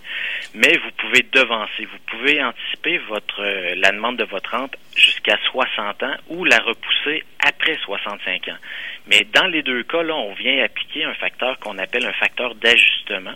Mais 0.54 0.76
vous 0.76 0.90
pouvez 0.96 1.24
devancer, 1.30 1.84
vous 1.84 1.98
pouvez 2.08 2.42
anticiper 2.42 2.98
votre 3.06 3.40
euh, 3.40 3.76
la 3.76 3.92
demande 3.92 4.16
de 4.16 4.24
votre 4.24 4.50
rente 4.50 4.74
jusqu'à 4.96 5.38
60 5.52 6.02
ans 6.02 6.16
ou 6.26 6.44
la 6.44 6.58
repousser 6.58 7.22
après 7.46 7.76
65 7.76 8.48
ans. 8.48 8.58
Mais 9.06 9.24
dans 9.32 9.46
les 9.46 9.62
deux 9.62 9.84
cas, 9.84 10.02
là, 10.02 10.16
on 10.16 10.34
vient 10.34 10.64
appliquer 10.64 11.04
un 11.04 11.14
facteur 11.14 11.60
qu'on 11.60 11.78
appelle 11.78 12.06
un 12.06 12.12
facteur 12.14 12.56
d'ajustement. 12.56 13.34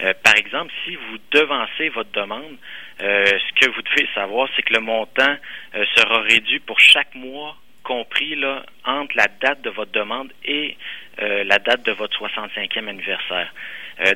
Euh, 0.00 0.12
par 0.22 0.36
exemple, 0.36 0.72
si 0.84 0.94
vous 0.94 1.18
devancez 1.32 1.88
votre 1.88 2.10
demande, 2.12 2.56
ce 3.00 3.60
que 3.60 3.70
vous 3.70 3.82
devez 3.82 4.08
savoir, 4.14 4.48
c'est 4.56 4.62
que 4.62 4.74
le 4.74 4.80
montant 4.80 5.36
euh, 5.74 5.84
sera 5.94 6.20
réduit 6.22 6.60
pour 6.60 6.80
chaque 6.80 7.14
mois 7.14 7.56
compris 7.82 8.34
là, 8.34 8.64
entre 8.84 9.16
la 9.16 9.26
date 9.40 9.62
de 9.62 9.70
votre 9.70 9.92
demande 9.92 10.30
et 10.44 10.76
la 11.20 11.58
date 11.58 11.84
de 11.84 11.92
votre 11.92 12.16
65e 12.16 12.86
anniversaire. 12.86 13.52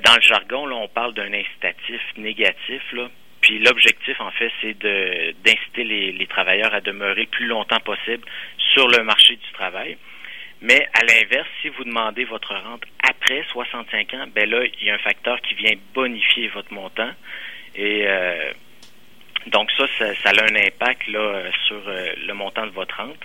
dans 0.05 0.15
le 0.15 0.21
jargon, 0.21 0.67
là, 0.67 0.77
on 0.77 0.87
parle 0.87 1.15
d'un 1.15 1.33
incitatif 1.33 2.01
négatif. 2.17 2.83
Là, 2.93 3.09
puis 3.41 3.59
l'objectif, 3.59 4.21
en 4.21 4.31
fait, 4.31 4.53
c'est 4.61 4.79
de 4.79 5.35
d'inciter 5.43 5.83
les, 5.83 6.13
les 6.13 6.27
travailleurs 6.27 6.73
à 6.73 6.81
demeurer 6.81 7.23
le 7.23 7.27
plus 7.27 7.47
longtemps 7.47 7.81
possible 7.81 8.25
sur 8.75 8.87
le 8.89 9.03
marché 9.03 9.35
du 9.35 9.53
travail. 9.53 9.97
Mais 10.63 10.89
à 10.95 11.03
l'inverse, 11.03 11.49
si 11.61 11.69
vous 11.71 11.83
demandez 11.83 12.25
votre 12.25 12.55
rente 12.55 12.85
après 13.03 13.43
65 13.51 14.15
ans, 14.15 14.27
ben 14.33 14.49
là, 14.49 14.65
il 14.65 14.87
y 14.87 14.91
a 14.91 14.95
un 14.95 14.99
facteur 14.99 15.41
qui 15.41 15.55
vient 15.55 15.75
bonifier 15.93 16.49
votre 16.49 16.73
montant. 16.73 17.11
Et 17.75 18.05
euh, 18.07 18.53
donc 19.47 19.69
ça, 19.77 19.85
ça, 19.99 20.31
a 20.31 20.45
un 20.45 20.55
impact 20.55 21.07
là, 21.09 21.43
sur 21.67 21.83
euh, 21.87 22.13
le 22.27 22.35
montant 22.35 22.67
de 22.67 22.73
votre 22.73 22.97
rente. 22.97 23.21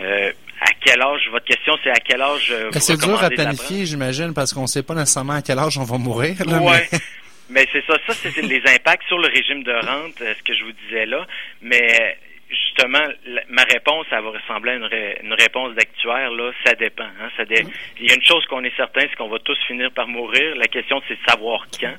Euh, 0.00 0.32
à 0.60 0.70
quel 0.84 1.00
âge, 1.02 1.20
votre 1.30 1.44
question, 1.44 1.76
c'est 1.82 1.90
à 1.90 2.00
quel 2.04 2.22
âge 2.22 2.54
vous 2.72 2.80
C'est 2.80 3.00
dur 3.00 3.22
à 3.22 3.30
planifier, 3.30 3.84
j'imagine, 3.84 4.32
parce 4.32 4.52
qu'on 4.52 4.62
ne 4.62 4.66
sait 4.66 4.82
pas 4.82 4.94
nécessairement 4.94 5.34
à 5.34 5.42
quel 5.42 5.58
âge 5.58 5.76
on 5.76 5.84
va 5.84 5.98
mourir. 5.98 6.36
Oui, 6.46 6.98
Mais 7.50 7.66
c'est 7.70 7.84
ça, 7.84 7.94
ça 8.06 8.14
c'est 8.14 8.40
les 8.40 8.62
impacts 8.66 9.06
sur 9.08 9.18
le 9.18 9.28
régime 9.28 9.62
de 9.62 9.72
rente, 9.72 10.14
ce 10.18 10.42
que 10.42 10.54
je 10.54 10.64
vous 10.64 10.72
disais 10.86 11.04
là. 11.04 11.26
Mais 11.60 12.16
justement, 12.52 13.04
ma 13.48 13.62
réponse, 13.64 14.06
ça 14.10 14.20
va 14.20 14.30
ressembler 14.30 14.72
à 14.72 15.22
une, 15.22 15.32
réponse 15.34 15.74
d'actuaire. 15.74 16.30
Là, 16.30 16.52
ça 16.64 16.74
dépend. 16.74 17.04
Hein, 17.04 17.28
ça 17.36 17.44
Il 17.48 18.08
y 18.08 18.10
a 18.10 18.14
une 18.14 18.24
chose 18.24 18.44
qu'on 18.46 18.62
est 18.64 18.76
certain, 18.76 19.02
c'est 19.02 19.16
qu'on 19.16 19.28
va 19.28 19.38
tous 19.38 19.58
finir 19.66 19.90
par 19.92 20.06
mourir. 20.06 20.54
La 20.56 20.66
question, 20.66 21.00
c'est 21.08 21.14
de 21.14 21.24
savoir 21.28 21.66
quand. 21.80 21.94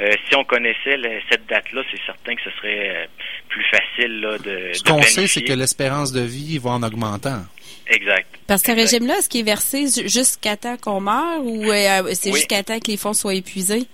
Euh, 0.00 0.10
si 0.28 0.36
on 0.36 0.44
connaissait 0.44 0.96
cette 1.30 1.46
date-là, 1.46 1.82
c'est 1.90 2.00
certain 2.04 2.34
que 2.34 2.42
ce 2.42 2.50
serait 2.58 2.90
euh, 2.90 3.06
plus 3.48 3.64
facile 3.64 4.20
là, 4.20 4.38
de. 4.38 4.72
Ce 4.72 4.82
qu'on 4.82 5.02
sait, 5.02 5.26
c'est 5.26 5.42
que 5.42 5.52
l'espérance 5.52 6.12
de 6.12 6.22
vie 6.22 6.58
va 6.58 6.70
en 6.70 6.82
augmentant. 6.82 7.42
Exact. 7.88 8.26
Parce 8.46 8.62
que 8.62 8.72
ce 8.72 8.76
régime-là, 8.76 9.18
est-ce 9.18 9.28
qu'il 9.28 9.40
est 9.40 9.44
versé 9.44 9.86
jusqu'à 10.06 10.56
temps 10.56 10.76
qu'on 10.76 11.00
meurt 11.00 11.40
ou 11.42 11.70
euh, 11.70 12.10
c'est 12.14 12.32
jusqu'à 12.32 12.62
temps 12.62 12.78
que 12.80 12.90
les 12.90 12.96
fonds 12.96 13.12
soient 13.12 13.34
épuisés? 13.34 13.86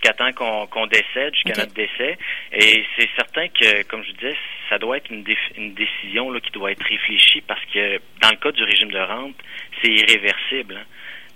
Jusqu'à 0.00 0.12
temps 0.14 0.66
qu'on 0.66 0.86
décède, 0.86 1.34
jusqu'à 1.34 1.60
notre 1.60 1.74
décès. 1.74 2.18
Et 2.52 2.84
c'est 2.96 3.08
certain 3.16 3.48
que, 3.48 3.82
comme 3.84 4.02
je 4.04 4.12
disais, 4.12 4.36
ça 4.68 4.78
doit 4.78 4.96
être 4.96 5.10
une, 5.10 5.24
une 5.56 5.74
décision 5.74 6.30
là, 6.30 6.40
qui 6.40 6.50
doit 6.52 6.72
être 6.72 6.84
réfléchie 6.84 7.42
parce 7.42 7.64
que 7.66 7.98
dans 8.22 8.30
le 8.30 8.36
cas 8.36 8.52
du 8.52 8.62
régime 8.62 8.90
de 8.90 8.98
rente, 8.98 9.36
c'est 9.82 9.90
irréversible. 9.90 10.76
Hein. 10.78 10.84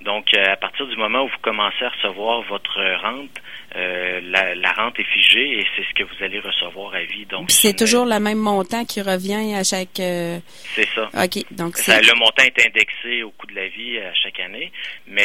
Donc, 0.05 0.27
euh, 0.35 0.53
à 0.53 0.57
partir 0.57 0.87
du 0.87 0.97
moment 0.97 1.23
où 1.23 1.29
vous 1.29 1.39
commencez 1.41 1.83
à 1.83 1.89
recevoir 1.89 2.43
votre 2.43 2.79
rente, 3.03 3.31
euh, 3.75 4.21
la, 4.23 4.73
rente 4.73 4.99
est 5.01 5.05
figée 5.05 5.61
et 5.61 5.67
c'est 5.75 5.83
ce 5.83 5.95
que 5.95 6.05
vous 6.05 6.23
allez 6.23 6.41
recevoir 6.41 6.95
à 6.95 7.03
vie. 7.05 7.25
Donc, 7.25 7.51
c'est 7.51 7.75
toujours 7.75 8.05
le 8.05 8.21
même 8.21 8.39
montant 8.39 8.85
qui 8.85 9.01
revient 9.01 9.55
à 9.55 9.65
chaque. 9.65 9.99
Euh, 10.01 10.39
c'est 10.75 10.89
ça. 10.95 11.09
Ok, 11.15 11.43
donc 11.53 11.77
le 11.87 12.19
montant 12.19 12.43
est 12.45 12.67
indexé 12.67 13.23
au 13.23 13.31
coût 13.31 13.47
de 13.47 13.55
la 13.55 13.69
vie 13.69 13.99
à 13.99 14.13
chaque 14.15 14.41
année, 14.41 14.71
mais 15.07 15.23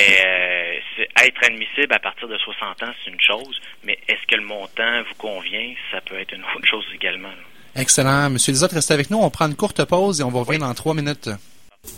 être 1.24 1.44
admissible 1.46 1.94
à 1.94 2.00
partir 2.00 2.30
de 2.30 2.38
60 2.38 2.84
ans, 2.84 2.94
c'est 3.04 3.12
une 3.12 3.20
chose, 3.20 3.62
mais 3.84 4.00
est-ce 4.08 4.26
que 4.28 4.36
le 4.36 4.46
montant 4.46 5.04
vous 5.08 5.16
convient, 5.16 5.74
ça 5.92 6.00
peut 6.02 6.18
être 6.18 6.34
une 6.34 6.44
autre 6.56 6.68
chose 6.68 6.86
également. 6.96 7.30
Excellent, 7.76 8.30
Monsieur 8.30 8.54
Lizotte, 8.54 8.72
restez 8.72 8.94
avec 8.94 9.10
nous. 9.10 9.18
On 9.18 9.30
prend 9.30 9.48
une 9.48 9.56
courte 9.56 9.84
pause 9.86 10.22
et 10.22 10.24
on 10.24 10.30
va 10.30 10.40
revenir 10.40 10.60
dans 10.62 10.74
trois 10.74 10.94
minutes. 10.94 11.30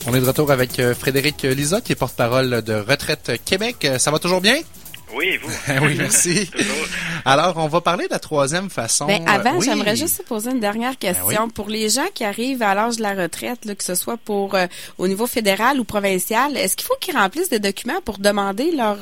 On 0.08 0.16
est 0.16 0.22
de 0.22 0.26
retour 0.26 0.52
avec 0.52 0.80
euh, 0.80 0.96
Frédéric 0.96 1.44
Lisotte, 1.44 1.84
qui 1.84 1.92
est 1.92 1.96
porte-parole 1.96 2.62
de 2.64 2.74
Retraite 2.74 3.34
Québec. 3.46 3.86
Euh, 3.86 4.00
ça 4.00 4.10
va 4.12 4.20
toujours 4.20 4.42
bien? 4.42 4.58
Oui, 5.14 5.38
vous? 5.38 5.52
oui, 5.84 5.96
merci. 5.98 6.50
Alors, 7.26 7.58
on 7.58 7.68
va 7.68 7.82
parler 7.82 8.08
de 8.08 8.12
la 8.14 8.20
troisième 8.20 8.70
façon. 8.70 9.06
Ben, 9.06 9.28
avant, 9.28 9.60
j'aimerais 9.60 9.96
juste 9.96 10.24
poser 10.26 10.52
une 10.52 10.60
dernière 10.60 10.96
ben 11.00 11.14
question. 11.14 11.50
Pour 11.50 11.70
les 11.70 11.90
gens 11.90 12.08
qui 12.14 12.24
arrivent 12.24 12.64
à 12.64 12.74
l'âge 12.74 12.98
de 12.98 13.04
la 13.04 13.14
retraite, 13.14 13.76
que 13.76 13.84
ce 13.84 13.96
soit 13.96 14.18
pour 14.18 14.56
euh, 14.56 14.66
au 14.98 15.08
niveau 15.08 15.28
fédéral 15.28 15.80
ou 15.80 15.84
provincial, 15.84 16.58
est-ce 16.58 16.76
qu'il 16.76 16.88
faut 16.88 16.98
qu'ils 17.00 17.16
remplissent 17.16 17.50
des 17.50 17.60
documents 17.60 18.02
pour 18.04 18.18
demander 18.18 18.72
leur 18.72 18.98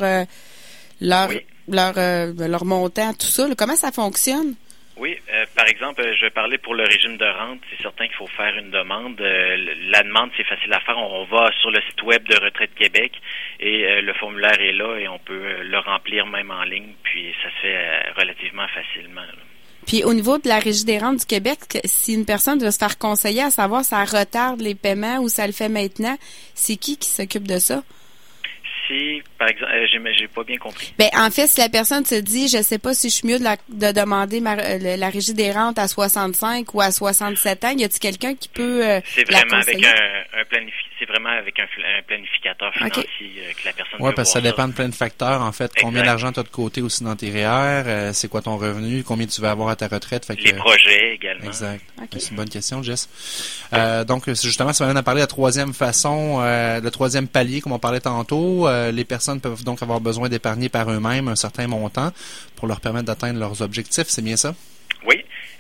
leur 1.00 1.30
leur, 1.68 1.94
leur 2.36 2.66
montant, 2.66 3.14
tout 3.14 3.28
ça? 3.28 3.48
comment 3.56 3.76
ça 3.76 3.92
fonctionne? 3.92 4.56
Oui, 5.00 5.18
euh, 5.34 5.46
par 5.56 5.66
exemple, 5.68 6.04
je 6.14 6.26
vais 6.26 6.30
parler 6.30 6.58
pour 6.58 6.76
le 6.76 6.84
régime 6.84 7.16
de 7.16 7.26
rente. 7.26 7.60
C'est 7.70 7.82
certain 7.82 8.06
qu'il 8.06 8.18
faut 8.18 8.28
faire 8.28 8.54
une 8.58 8.70
demande. 8.70 9.20
Euh, 9.22 9.56
la 9.90 10.04
demande, 10.04 10.30
c'est 10.36 10.44
facile 10.44 10.74
à 10.74 10.82
faire. 10.82 10.98
On 10.98 11.24
va 11.24 11.50
sur 11.62 11.72
le 11.72 11.80
site 11.90 12.04
web 12.04 12.28
de 12.28 12.36
Retraite 12.36 12.76
Québec 12.76 13.14
et 13.62 13.86
euh, 13.86 14.02
le 14.02 14.14
formulaire 14.16 14.60
est 14.60 14.74
là 14.74 14.98
et 14.98 15.08
on 15.08 15.18
peut 15.18 15.64
le 15.64 15.80
remplir 15.80 16.26
même 16.26 16.52
en 16.52 16.64
ligne. 16.64 16.92
Puis 17.04 17.34
ça 17.42 17.50
se 17.50 17.62
fait 17.62 18.12
relativement 18.18 18.68
facilement. 18.68 19.22
Puis 19.88 20.04
au 20.04 20.14
niveau 20.14 20.38
de 20.38 20.50
la 20.50 20.60
Régie 20.60 20.84
des 20.84 20.98
rentes 20.98 21.20
du 21.20 21.26
Québec, 21.26 21.60
si 21.86 22.14
une 22.14 22.26
personne 22.26 22.60
veut 22.60 22.72
se 22.72 22.78
faire 22.78 22.98
conseiller 22.98 23.44
à 23.44 23.52
savoir 23.52 23.86
ça 23.86 24.04
retarde 24.04 24.60
les 24.60 24.76
paiements 24.76 25.20
ou 25.20 25.30
ça 25.30 25.48
le 25.48 25.54
fait 25.54 25.70
maintenant, 25.70 26.18
c'est 26.56 26.76
qui 26.76 26.98
qui 26.98 27.08
s'occupe 27.08 27.48
de 27.48 27.58
ça? 27.58 27.84
Par 29.38 29.48
exemple, 29.48 29.72
euh, 29.74 30.14
j'ai 30.18 30.28
pas 30.28 30.44
bien 30.44 30.58
compris. 30.58 30.94
Ben, 30.98 31.10
en 31.16 31.30
fait, 31.30 31.48
si 31.48 31.60
la 31.60 31.70
personne 31.70 32.06
se 32.06 32.16
dit, 32.16 32.48
je 32.48 32.62
sais 32.62 32.80
pas 32.80 32.94
si 32.94 33.10
je 33.10 33.16
suis 33.16 33.28
mieux 33.28 33.40
de, 33.40 33.46
de 33.70 33.92
demander 33.92 34.42
euh, 34.46 34.98
la 34.98 35.10
régie 35.10 35.34
des 35.34 35.52
rentes 35.52 35.80
à 35.80 35.88
65 35.88 36.74
ou 36.74 36.82
à 36.82 36.92
67 36.92 37.66
ans, 37.66 37.70
y 37.78 37.84
a-t-il 37.84 38.00
quelqu'un 38.00 38.36
qui 38.36 38.50
peut 38.50 38.86
euh, 38.86 39.00
C'est 39.06 39.30
vraiment 39.30 39.58
avec 39.62 39.84
un, 39.84 40.40
un 40.42 40.46
c'est 41.00 41.06
vraiment 41.06 41.30
avec 41.30 41.60
un, 41.60 41.66
planificateur 42.06 42.74
financier 42.74 43.08
que 43.58 43.66
la 43.66 43.74
personne 43.74 44.00
Oui, 44.00 44.12
parce 44.16 44.30
que 44.30 44.34
ça 44.34 44.42
dépend 44.42 44.68
de 44.68 44.74
plein 44.74 44.90
de 44.90 44.96
facteurs, 44.96 45.42
en 45.42 45.52
fait. 45.52 45.72
Combien 45.82 46.04
d'argent 46.04 46.32
tu 46.32 46.40
as 46.40 46.44
de 46.44 46.50
côté 46.50 46.82
aussi 46.82 47.04
dans 47.04 47.16
tes 47.16 47.32
REER, 47.32 48.14
c'est 48.14 48.28
quoi 48.28 48.42
ton 48.42 48.58
revenu, 48.58 49.04
combien 49.04 49.26
tu 49.26 49.42
vas 49.42 49.52
avoir 49.52 49.70
à 49.70 49.76
ta 49.76 49.88
retraite. 49.88 50.26
Fait 50.26 50.36
Les 50.36 50.54
projets 50.54 51.16
également. 51.16 51.46
Exact. 51.46 51.84
C'est 52.12 52.32
une 52.32 52.38
bonne 52.38 52.50
question, 52.50 52.84
Jess. 52.84 53.10
donc, 54.08 54.28
justement, 54.28 54.74
ça 54.74 54.84
m'amène 54.84 54.98
à 54.98 55.04
parler 55.04 55.20
de 55.20 55.24
la 55.24 55.28
troisième 55.28 55.74
façon, 55.74 56.42
le 56.42 56.90
troisième 56.90 57.28
palier, 57.28 57.62
comme 57.62 57.74
on 57.74 57.80
parlait 57.80 58.00
tantôt. 58.00 58.68
Euh, 58.68 58.92
les 58.92 59.06
personnes 59.06 59.42
peuvent 59.42 59.64
donc 59.64 59.82
avoir 59.82 60.02
besoin 60.02 60.30
d'épargner 60.30 60.70
par 60.70 60.90
eux-mêmes 60.92 61.28
un 61.28 61.36
certain 61.36 61.68
montant 61.68 62.12
pour 62.56 62.68
leur 62.68 62.82
permettre 62.82 63.06
d'atteindre 63.06 63.40
leurs 63.40 63.62
objectifs. 63.62 64.08
C'est 64.08 64.24
bien 64.24 64.38
ça? 64.38 64.54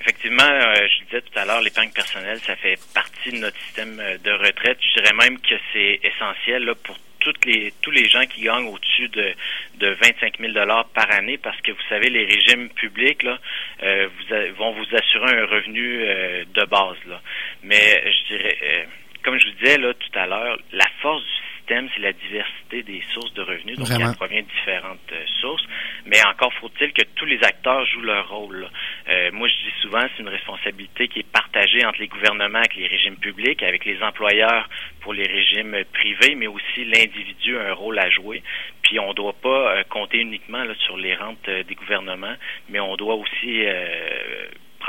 Effectivement, 0.01 0.43
euh, 0.43 0.87
je 0.87 1.05
disais 1.05 1.21
tout 1.21 1.37
à 1.37 1.45
l'heure, 1.45 1.61
l'épargne 1.61 1.91
personnelle, 1.91 2.39
ça 2.39 2.55
fait 2.55 2.77
partie 2.93 3.31
de 3.31 3.37
notre 3.37 3.59
système 3.63 3.99
euh, 3.99 4.17
de 4.17 4.31
retraite. 4.31 4.77
Je 4.81 5.01
dirais 5.01 5.13
même 5.13 5.39
que 5.39 5.55
c'est 5.73 5.99
essentiel 6.03 6.73
pour 6.83 6.97
toutes 7.19 7.43
les, 7.45 7.73
tous 7.81 7.91
les 7.91 8.07
gens 8.07 8.25
qui 8.25 8.43
gagnent 8.43 8.67
au-dessus 8.67 9.09
de, 9.09 9.33
de 9.75 9.87
25 10.01 10.39
000 10.39 10.53
dollars 10.53 10.87
par 10.89 11.11
année 11.11 11.37
parce 11.37 11.59
que 11.61 11.73
vous 11.73 11.87
savez, 11.89 12.09
les 12.09 12.23
régimes 12.25 12.69
publics 12.69 13.23
là, 13.23 13.37
vous 13.81 14.55
vont 14.55 14.71
vous 14.71 14.95
assurer 14.95 15.37
un 15.37 15.45
revenu 15.45 15.99
de 16.45 16.65
base. 16.65 16.95
Là. 17.07 17.21
Mais 17.61 18.01
je 18.05 18.35
dirais, 18.35 18.87
comme 19.21 19.37
je 19.37 19.47
vous 19.47 19.55
disais 19.57 19.77
là, 19.77 19.93
tout 19.93 20.17
à 20.17 20.27
l'heure, 20.27 20.57
la 20.71 20.87
force 21.01 21.21
du 21.21 21.38
c'est 21.69 22.01
la 22.01 22.13
diversité 22.13 22.83
des 22.83 23.01
sources 23.13 23.33
de 23.33 23.41
revenus, 23.41 23.77
donc 23.77 23.87
elle 23.91 24.15
provient 24.15 24.41
de 24.41 24.47
différentes 24.47 25.11
euh, 25.11 25.23
sources. 25.39 25.63
Mais 26.05 26.17
encore 26.25 26.51
faut-il 26.53 26.91
que 26.93 27.03
tous 27.15 27.25
les 27.25 27.41
acteurs 27.43 27.85
jouent 27.85 28.01
leur 28.01 28.27
rôle. 28.29 28.67
Euh, 29.07 29.31
moi, 29.31 29.47
je 29.47 29.53
dis 29.53 29.81
souvent, 29.81 30.01
c'est 30.15 30.23
une 30.23 30.29
responsabilité 30.29 31.07
qui 31.07 31.19
est 31.19 31.31
partagée 31.31 31.85
entre 31.85 31.99
les 31.99 32.07
gouvernements 32.07 32.59
avec 32.59 32.75
les 32.75 32.87
régimes 32.87 33.17
publics, 33.17 33.61
avec 33.61 33.85
les 33.85 34.01
employeurs 34.01 34.67
pour 35.01 35.13
les 35.13 35.27
régimes 35.27 35.75
privés, 35.93 36.35
mais 36.35 36.47
aussi 36.47 36.85
l'individu 36.85 37.57
a 37.57 37.69
un 37.69 37.73
rôle 37.73 37.99
à 37.99 38.09
jouer. 38.09 38.41
Puis 38.81 38.99
on 38.99 39.09
ne 39.09 39.13
doit 39.13 39.33
pas 39.33 39.75
euh, 39.75 39.83
compter 39.83 40.19
uniquement 40.19 40.63
sur 40.85 40.97
les 40.97 41.15
rentes 41.15 41.49
des 41.49 41.75
gouvernements, 41.75 42.35
mais 42.69 42.79
on 42.79 42.95
doit 42.95 43.15
aussi 43.15 43.63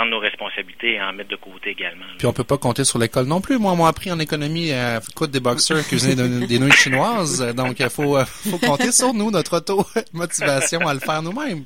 prendre 0.00 0.12
nos 0.12 0.18
responsabilités 0.18 0.94
et 0.94 1.02
en 1.02 1.12
mettre 1.12 1.28
de 1.28 1.36
côté 1.36 1.70
également. 1.70 2.06
Puis 2.16 2.26
on 2.26 2.32
peut 2.32 2.44
pas 2.44 2.56
compter 2.56 2.84
sur 2.84 2.98
l'école 2.98 3.26
non 3.26 3.42
plus. 3.42 3.58
Moi, 3.58 3.72
on 3.72 3.76
m'a 3.76 3.88
appris 3.88 4.10
en 4.10 4.18
économie 4.18 4.72
à 4.72 4.96
euh, 4.96 5.00
coûte 5.14 5.30
des 5.30 5.40
boxeurs 5.40 5.86
cuisiner 5.86 6.46
des 6.46 6.58
nouilles 6.58 6.72
chinoises. 6.72 7.40
Donc, 7.54 7.80
il 7.80 7.90
faut, 7.90 8.16
euh, 8.16 8.24
faut 8.24 8.56
compter 8.56 8.92
sur 8.92 9.12
nous, 9.12 9.30
notre 9.30 9.58
auto-motivation 9.58 10.88
à 10.88 10.94
le 10.94 11.00
faire 11.00 11.22
nous-mêmes. 11.22 11.64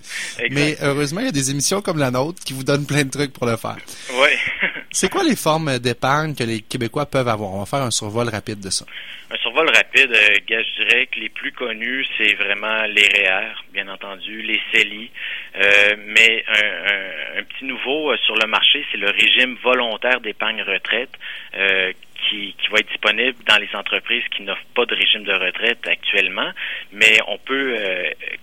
Mais 0.50 0.76
heureusement, 0.82 1.20
il 1.20 1.26
y 1.26 1.28
a 1.28 1.32
des 1.32 1.52
émissions 1.52 1.80
comme 1.80 1.98
la 1.98 2.10
nôtre 2.10 2.42
qui 2.44 2.54
vous 2.54 2.64
donnent 2.64 2.86
plein 2.86 3.04
de 3.04 3.10
trucs 3.10 3.32
pour 3.32 3.46
le 3.46 3.56
faire. 3.56 3.76
Oui. 4.14 4.70
C'est 4.94 5.10
quoi 5.10 5.24
les 5.24 5.34
formes 5.34 5.80
d'épargne 5.80 6.36
que 6.36 6.44
les 6.44 6.60
Québécois 6.60 7.06
peuvent 7.06 7.26
avoir? 7.26 7.52
On 7.52 7.58
va 7.58 7.66
faire 7.66 7.82
un 7.82 7.90
survol 7.90 8.28
rapide 8.28 8.60
de 8.60 8.70
ça. 8.70 8.86
Un 9.28 9.36
survol 9.38 9.68
rapide, 9.68 10.12
euh, 10.14 10.36
je 10.48 10.84
dirais 10.84 11.06
que 11.06 11.18
les 11.18 11.30
plus 11.30 11.50
connus, 11.50 12.06
c'est 12.16 12.34
vraiment 12.34 12.84
les 12.84 13.02
REER, 13.02 13.54
bien 13.72 13.88
entendu, 13.88 14.42
les 14.42 14.60
CELI, 14.72 15.10
euh, 15.56 15.96
mais 15.98 16.44
un, 16.46 17.42
petit 17.42 17.64
nouveau 17.64 18.12
euh, 18.12 18.16
sur 18.18 18.36
le 18.36 18.46
marché, 18.46 18.86
c'est 18.92 18.98
le 18.98 19.10
régime 19.10 19.56
volontaire 19.64 20.20
d'épargne 20.20 20.62
retraite 20.62 21.10
euh, 21.56 21.92
qui, 22.28 22.54
va 22.70 22.78
être 22.78 22.88
disponible 22.88 23.36
dans 23.48 23.60
les 23.60 23.74
entreprises 23.74 24.22
qui 24.36 24.44
n'offrent 24.44 24.62
pas 24.76 24.86
de 24.86 24.94
régime 24.94 25.24
de 25.24 25.32
retraite 25.32 25.88
actuellement, 25.88 26.52
mais 26.92 27.18
on 27.26 27.38
peut 27.38 27.76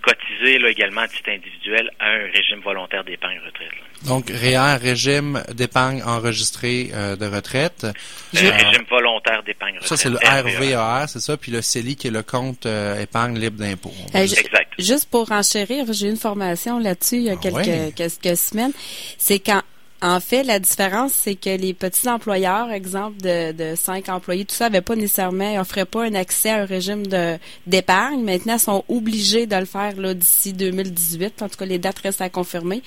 cotiser 0.01 0.59
là, 0.59 0.69
également 0.69 1.01
à 1.01 1.07
titre 1.07 1.29
individuel 1.29 1.89
à 1.99 2.09
un 2.09 2.29
régime 2.33 2.59
volontaire 2.59 3.05
d'épargne 3.05 3.39
retraite. 3.39 3.71
Donc, 4.05 4.29
REER, 4.29 4.77
régime 4.81 5.43
d'épargne 5.53 6.01
enregistré 6.03 6.91
euh, 6.93 7.15
de 7.15 7.25
retraite. 7.25 7.85
Le 8.33 8.39
euh, 8.39 8.51
régime 8.51 8.85
volontaire 8.89 9.43
d'épargne 9.43 9.75
retraite. 9.75 9.89
Ça, 9.89 9.97
c'est 9.97 10.09
le 10.09 10.17
RVER, 10.17 11.07
c'est 11.07 11.19
ça, 11.19 11.37
puis 11.37 11.51
le 11.51 11.61
CELI 11.61 11.95
qui 11.95 12.07
est 12.07 12.11
le 12.11 12.23
compte 12.23 12.65
épargne 12.65 13.37
libre 13.37 13.57
d'impôt. 13.57 13.93
exact. 14.13 14.73
Juste 14.79 15.09
pour 15.09 15.31
enchérir, 15.31 15.85
j'ai 15.91 16.07
eu 16.07 16.09
une 16.09 16.17
formation 16.17 16.79
là-dessus 16.79 17.17
il 17.17 17.23
y 17.23 17.29
a 17.29 17.33
ah 17.33 17.41
quelques, 17.41 17.95
quelques 17.95 18.37
semaines. 18.37 18.71
C'est 19.17 19.39
quand 19.39 19.61
en 20.03 20.19
fait, 20.19 20.43
la 20.43 20.57
différence, 20.59 21.11
c'est 21.13 21.35
que 21.35 21.49
les 21.49 21.75
petits 21.75 22.09
employeurs, 22.09 22.71
exemple 22.71 23.21
de, 23.21 23.75
cinq 23.75 24.09
employés, 24.09 24.45
tout 24.45 24.55
ça, 24.55 24.65
n'avaient 24.65 24.81
pas 24.81 24.95
nécessairement, 24.95 25.59
offraient 25.59 25.85
pas 25.85 26.05
un 26.05 26.15
accès 26.15 26.49
à 26.49 26.61
un 26.61 26.65
régime 26.65 27.05
de 27.05 27.37
d'épargne. 27.67 28.23
Maintenant, 28.23 28.55
ils 28.55 28.59
sont 28.59 28.83
obligés 28.89 29.45
de 29.45 29.55
le 29.55 29.65
faire 29.65 29.95
là 29.97 30.15
d'ici 30.15 30.53
2018. 30.53 31.43
En 31.43 31.49
tout 31.49 31.57
cas, 31.57 31.65
les 31.65 31.77
dates 31.77 31.99
restent 31.99 32.21
à 32.21 32.29
confirmer. 32.29 32.81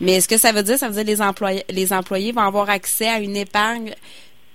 Mais 0.00 0.20
ce 0.20 0.28
que 0.28 0.38
ça 0.38 0.52
veut 0.52 0.62
dire, 0.62 0.78
ça 0.78 0.88
veut 0.88 0.94
dire 0.94 1.04
que 1.04 1.08
les 1.08 1.22
employés, 1.22 1.64
les 1.68 1.92
employés 1.92 2.32
vont 2.32 2.42
avoir 2.42 2.70
accès 2.70 3.08
à 3.08 3.18
une 3.18 3.36
épargne 3.36 3.94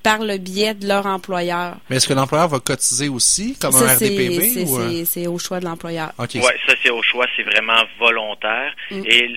par 0.03 0.19
le 0.19 0.37
biais 0.37 0.73
de 0.73 0.87
leur 0.87 1.05
employeur. 1.05 1.77
Mais 1.89 1.97
est-ce 1.97 2.07
que 2.07 2.13
l'employeur 2.13 2.47
va 2.47 2.59
cotiser 2.59 3.09
aussi 3.09 3.57
comme 3.59 3.75
un 3.75 3.95
RDPB? 3.95 4.65
Euh? 4.67 5.05
C'est 5.05 5.27
au 5.27 5.37
choix 5.37 5.59
de 5.59 5.65
l'employeur. 5.65 6.11
Oui, 6.19 6.27
ça 6.67 6.73
c'est 6.81 6.89
au 6.89 7.01
choix, 7.03 7.25
c'est 7.35 7.43
vraiment 7.43 7.83
volontaire. 7.99 8.73
Mm. 8.89 9.03
Et 9.05 9.29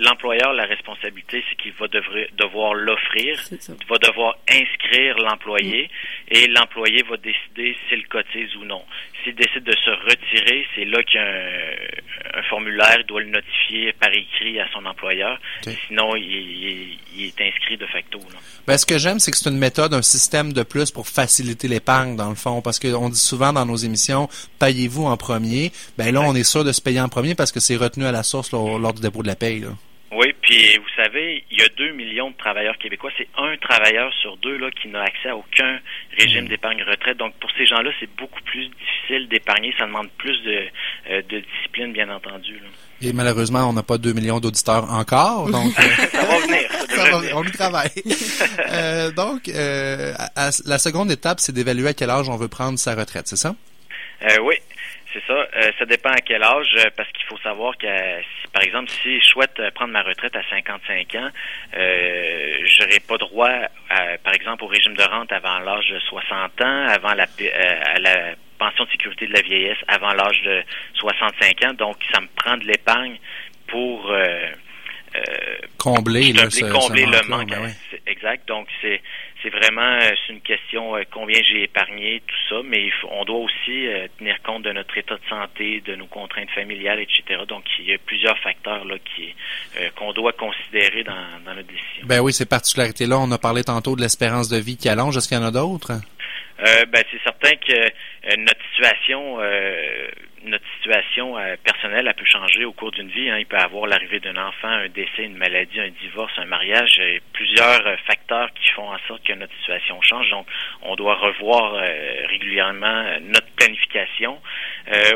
l'employeur, 0.00 0.52
la 0.52 0.64
responsabilité, 0.64 1.44
c'est 1.48 1.56
qu'il 1.56 1.72
va 1.72 1.86
devoir 1.88 2.74
l'offrir, 2.74 3.40
il 3.50 3.86
va 3.88 3.98
devoir 3.98 4.36
inscrire 4.48 5.16
l'employé 5.18 5.84
mm. 5.84 6.34
et 6.34 6.46
l'employé 6.48 7.02
va 7.08 7.16
décider 7.16 7.76
s'il 7.88 8.06
cotise 8.08 8.54
ou 8.56 8.64
non. 8.64 8.82
S'il 9.24 9.34
décide 9.34 9.64
de 9.64 9.74
se 9.84 9.90
retirer, 9.90 10.66
c'est 10.74 10.84
là 10.84 11.02
qu'il 11.02 11.20
y 11.20 11.22
a 11.22 12.38
un, 12.38 12.42
formulaire, 12.48 12.98
il 13.00 13.06
doit 13.06 13.20
le 13.20 13.30
notifier 13.30 13.92
par 13.94 14.10
écrit 14.10 14.60
à 14.60 14.68
son 14.72 14.84
employeur. 14.86 15.38
Sinon, 15.86 16.14
il, 16.16 16.98
est 17.18 17.40
inscrit 17.40 17.76
de 17.76 17.86
facto. 17.86 18.20
Ben, 18.66 18.78
ce 18.78 18.86
que 18.86 18.96
j'aime, 18.96 19.18
c'est 19.18 19.30
que 19.30 19.36
c'est 19.36 19.50
une 19.50 19.58
méthode, 19.68 19.92
un 19.92 20.00
système 20.00 20.54
de 20.54 20.62
plus 20.62 20.90
pour 20.90 21.06
faciliter 21.06 21.68
l'épargne, 21.68 22.16
dans 22.16 22.30
le 22.30 22.34
fond. 22.34 22.62
Parce 22.62 22.78
qu'on 22.78 23.10
dit 23.10 23.20
souvent 23.20 23.52
dans 23.52 23.66
nos 23.66 23.76
émissions, 23.76 24.26
payez-vous 24.58 25.04
en 25.04 25.18
premier. 25.18 25.72
Ben 25.98 26.10
là, 26.14 26.22
on 26.22 26.34
est 26.34 26.48
sûr 26.54 26.64
de 26.64 26.72
se 26.72 26.80
payer 26.80 27.02
en 27.02 27.10
premier 27.10 27.34
parce 27.34 27.52
que 27.52 27.60
c'est 27.60 27.76
retenu 27.76 28.06
à 28.06 28.12
la 28.12 28.22
source 28.22 28.50
lors, 28.52 28.94
du 28.94 29.02
dépôt 29.02 29.22
de 29.22 29.26
la 29.28 29.36
paye. 29.36 29.66
Oui, 30.10 30.32
puis 30.40 30.78
vous 30.78 30.92
savez, 30.96 31.44
il 31.50 31.60
y 31.60 31.62
a 31.62 31.68
2 31.76 31.92
millions 31.92 32.30
de 32.30 32.36
travailleurs 32.36 32.78
québécois. 32.78 33.10
C'est 33.18 33.28
un 33.36 33.58
travailleur 33.58 34.10
sur 34.22 34.38
deux 34.38 34.56
là, 34.56 34.70
qui 34.70 34.88
n'a 34.88 35.02
accès 35.02 35.28
à 35.28 35.36
aucun 35.36 35.80
régime 36.18 36.46
mmh. 36.46 36.48
d'épargne 36.48 36.82
retraite. 36.82 37.18
Donc 37.18 37.34
pour 37.34 37.50
ces 37.58 37.66
gens-là, 37.66 37.90
c'est 38.00 38.10
beaucoup 38.16 38.40
plus 38.44 38.68
difficile 38.68 39.28
d'épargner. 39.28 39.74
Ça 39.78 39.84
demande 39.84 40.08
plus 40.16 40.42
de, 40.44 40.64
euh, 41.10 41.22
de 41.28 41.40
discipline, 41.40 41.92
bien 41.92 42.08
entendu. 42.08 42.58
Et 43.00 43.12
malheureusement, 43.12 43.68
on 43.68 43.72
n'a 43.72 43.82
pas 43.82 43.98
2 43.98 44.12
millions 44.12 44.40
d'auditeurs 44.40 44.90
encore. 44.92 45.48
Donc, 45.50 45.72
ça 45.74 46.24
va 46.24 46.38
venir. 46.38 47.36
on 47.36 47.44
y 47.44 47.52
travaille. 47.52 47.90
euh, 48.72 49.10
donc, 49.12 49.48
euh, 49.48 50.12
la 50.66 50.78
seconde 50.78 51.10
étape, 51.10 51.38
c'est 51.40 51.52
d'évaluer 51.52 51.88
à 51.88 51.94
quel 51.94 52.10
âge 52.10 52.28
on 52.28 52.36
veut 52.36 52.48
prendre 52.48 52.78
sa 52.78 52.94
retraite, 52.94 53.28
c'est 53.28 53.36
ça? 53.36 53.54
Euh, 54.22 54.36
oui. 54.42 54.56
C'est 55.12 55.22
ça. 55.26 55.32
Euh, 55.56 55.72
ça 55.78 55.86
dépend 55.86 56.10
à 56.10 56.20
quel 56.20 56.42
âge, 56.42 56.74
euh, 56.76 56.90
parce 56.96 57.10
qu'il 57.12 57.24
faut 57.26 57.38
savoir 57.38 57.76
que, 57.78 57.86
par 58.52 58.62
exemple, 58.62 58.90
si 58.90 59.18
je 59.20 59.24
souhaite 59.24 59.58
euh, 59.58 59.70
prendre 59.70 59.92
ma 59.92 60.02
retraite 60.02 60.36
à 60.36 60.42
55 60.50 61.14
ans, 61.14 61.30
euh, 61.76 62.58
j'aurai 62.64 63.00
pas 63.00 63.16
droit, 63.16 63.48
par 64.22 64.34
exemple, 64.34 64.64
au 64.64 64.66
régime 64.66 64.94
de 64.94 65.02
rente 65.02 65.32
avant 65.32 65.60
l'âge 65.60 65.88
de 65.88 65.98
60 65.98 66.60
ans, 66.60 66.86
avant 66.88 67.14
la, 67.14 67.24
à 67.24 67.98
la 67.98 68.34
pension 68.58 68.84
de 68.84 68.90
sécurité 68.90 69.26
de 69.26 69.32
la 69.32 69.42
vieillesse 69.42 69.78
avant 69.88 70.12
l'âge 70.12 70.42
de 70.42 70.62
65 70.94 71.64
ans. 71.64 71.74
Donc, 71.74 71.96
ça 72.12 72.20
me 72.20 72.28
prend 72.36 72.56
de 72.56 72.64
l'épargne 72.64 73.18
pour 73.66 74.12
combler, 75.78 76.32
combler 76.72 77.06
le 77.06 77.28
manque. 77.28 77.48
Ben 77.48 77.74
exact. 78.06 78.46
Donc, 78.48 78.68
c'est 78.80 79.00
c'est 79.42 79.50
vraiment 79.50 79.98
euh, 80.00 80.10
c'est 80.26 80.32
une 80.32 80.40
question 80.40 80.96
euh, 80.96 81.02
combien 81.12 81.40
j'ai 81.42 81.64
épargné, 81.64 82.22
tout 82.26 82.36
ça, 82.48 82.60
mais 82.64 82.90
on 83.10 83.24
doit 83.24 83.38
aussi 83.38 83.86
euh, 83.86 84.06
tenir 84.18 84.36
compte 84.42 84.62
de 84.62 84.72
notre 84.72 84.96
état 84.98 85.14
de 85.14 85.28
santé, 85.28 85.80
de 85.86 85.94
nos 85.94 86.06
contraintes 86.06 86.50
familiales, 86.50 87.00
etc. 87.00 87.42
Donc, 87.46 87.64
il 87.78 87.86
y 87.86 87.94
a 87.94 87.98
plusieurs 87.98 88.38
facteurs 88.38 88.84
là 88.84 88.96
qui 88.98 89.34
qu'on 89.96 90.12
doit 90.12 90.32
considérer 90.32 91.04
dans, 91.04 91.14
dans 91.44 91.54
notre 91.54 91.68
décision. 91.68 92.04
Ben 92.04 92.20
oui, 92.20 92.32
ces 92.32 92.46
particularités-là, 92.46 93.18
on 93.18 93.30
a 93.30 93.38
parlé 93.38 93.62
tantôt 93.62 93.94
de 93.94 94.00
l'espérance 94.00 94.48
de 94.48 94.58
vie 94.58 94.76
qui 94.76 94.88
allonge. 94.88 95.16
Est-ce 95.16 95.28
qu'il 95.28 95.36
y 95.36 95.40
en 95.40 95.44
a 95.44 95.50
d'autres? 95.50 95.92
Ben, 96.58 97.04
c'est 97.10 97.22
certain 97.22 97.54
que 97.56 98.36
notre 98.36 98.60
situation 98.70 99.40
notre 100.44 100.64
situation 100.76 101.38
euh, 101.38 101.56
personnelle, 101.64 102.06
elle 102.06 102.14
peut 102.14 102.24
changer 102.24 102.64
au 102.64 102.72
cours 102.72 102.90
d'une 102.92 103.08
vie. 103.08 103.28
Hein. 103.30 103.38
Il 103.38 103.46
peut 103.46 103.56
avoir 103.56 103.86
l'arrivée 103.86 104.20
d'un 104.20 104.36
enfant, 104.36 104.68
un 104.68 104.88
décès, 104.88 105.24
une 105.24 105.36
maladie, 105.36 105.80
un 105.80 105.90
divorce, 105.90 106.32
un 106.38 106.44
mariage, 106.44 106.98
et 107.00 107.20
plusieurs 107.32 107.86
euh, 107.86 107.96
facteurs 108.06 108.52
qui 108.54 108.68
font 108.70 108.90
en 108.90 108.98
sorte 109.06 109.24
que 109.24 109.32
notre 109.32 109.54
situation 109.58 110.00
change. 110.02 110.30
Donc, 110.30 110.46
on 110.82 110.96
doit 110.96 111.14
revoir 111.16 111.74
euh, 111.74 112.26
régulièrement 112.28 113.04
notre 113.22 113.48
planification. 113.56 114.40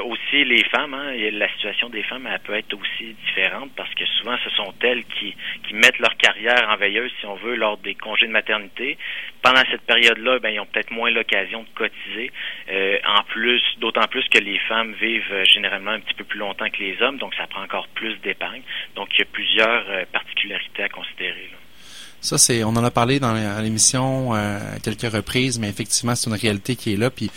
Aussi, 0.05 0.45
les 0.45 0.65
femmes, 0.65 0.95
hein, 0.95 1.13
la 1.33 1.49
situation 1.55 1.89
des 1.89 2.03
femmes, 2.03 2.29
elle 2.31 2.39
peut 2.41 2.55
être 2.55 2.75
aussi 2.75 3.15
différente 3.27 3.71
parce 3.77 3.93
que 3.95 4.05
souvent, 4.19 4.37
ce 4.45 4.51
sont 4.51 4.75
elles 4.83 5.05
qui, 5.05 5.35
qui 5.67 5.75
mettent 5.75 5.99
leur 5.99 6.17
carrière 6.17 6.69
en 6.69 6.77
veilleuse, 6.77 7.11
si 7.21 7.27
on 7.27 7.37
veut, 7.37 7.57
lors 7.57 7.79
des 7.79 7.95
congés 7.95 8.27
de 8.27 8.33
maternité. 8.33 8.99
Pendant 9.41 9.63
cette 9.71 9.83
période-là, 9.83 10.39
ben, 10.39 10.51
ils 10.51 10.61
ont 10.61 10.67
peut-être 10.67 10.91
moins 10.91 11.11
l'occasion 11.11 11.63
de 11.63 11.69
cotiser. 11.75 12.31
en 13.05 13.23
plus, 13.25 13.63
d'autant 13.79 14.07
plus 14.09 14.27
que 14.29 14.39
les 14.39 14.59
femmes 14.61 14.95
vivent 15.01 15.33
euh, 15.33 15.45
généralement 15.45 15.91
un 15.91 16.01
petit 16.01 16.15
peu 16.15 16.25
plus 16.25 16.39
longtemps 16.39 16.69
que 16.71 16.83
les 16.83 17.01
hommes, 17.03 17.19
donc 17.19 17.35
ça 17.35 17.47
prend 17.47 17.63
encore 17.63 17.89
plus 17.89 18.17
d'épargne. 18.23 18.63
Donc 18.97 19.09
il 19.15 19.21
y 19.21 19.23
a 19.23 19.27
plusieurs 19.31 19.85
euh, 19.89 20.05
particularités 20.13 20.83
à 20.83 20.89
considérer. 20.89 21.51
Ça, 22.21 22.39
c'est, 22.39 22.63
on 22.63 22.71
en 22.71 22.85
a 22.85 22.91
parlé 22.91 23.19
dans 23.19 23.35
l'émission 23.61 24.35
euh, 24.35 24.77
à 24.77 24.79
quelques 24.79 25.13
reprises, 25.13 25.59
mais 25.59 25.69
effectivement, 25.69 26.15
c'est 26.15 26.31
une 26.31 26.37
réalité 26.37 26.77
qui 26.77 26.95
est 26.95 26.97
là. 26.97 27.11
Puis 27.11 27.31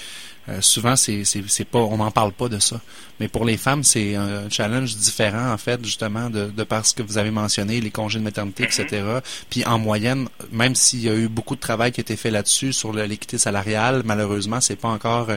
euh, 0.48 0.62
souvent, 0.62 0.96
c'est, 0.96 1.24
c'est, 1.25 1.66
pas, 1.66 1.80
on 1.80 1.98
n'en 1.98 2.12
parle 2.12 2.32
pas 2.32 2.50
de 2.50 2.60
ça. 2.60 2.80
Mais 3.20 3.28
pour 3.28 3.46
les 3.46 3.58
femmes, 3.58 3.84
c'est 3.84 4.16
un 4.16 4.50
challenge 4.50 4.96
différent, 4.96 5.52
en 5.52 5.58
fait, 5.58 5.84
justement, 5.84 6.30
de, 6.30 6.46
de 6.48 6.64
par 6.64 6.86
ce 6.86 6.94
que 6.94 7.02
vous 7.02 7.18
avez 7.18 7.32
mentionné, 7.32 7.82
les 7.82 7.92
congés 7.92 8.20
de 8.20 8.24
maternité, 8.24 8.64
etc. 8.64 9.04
Puis 9.50 9.66
en 9.66 9.80
moyenne, 9.80 10.28
même 10.52 10.75
s'il 10.75 11.02
y 11.02 11.10
a 11.10 11.16
eu 11.16 11.28
beaucoup 11.28 11.56
de 11.56 11.62
travail 11.62 11.92
qui 11.92 12.02
a 12.02 12.04
été 12.04 12.16
fait 12.16 12.32
là-dessus 12.32 12.74
sur 12.74 12.94
l'équité 12.94 13.38
salariale, 13.38 14.04
malheureusement, 14.06 14.62
c'est 14.62 14.75
pas 14.75 14.90
encore 14.90 15.30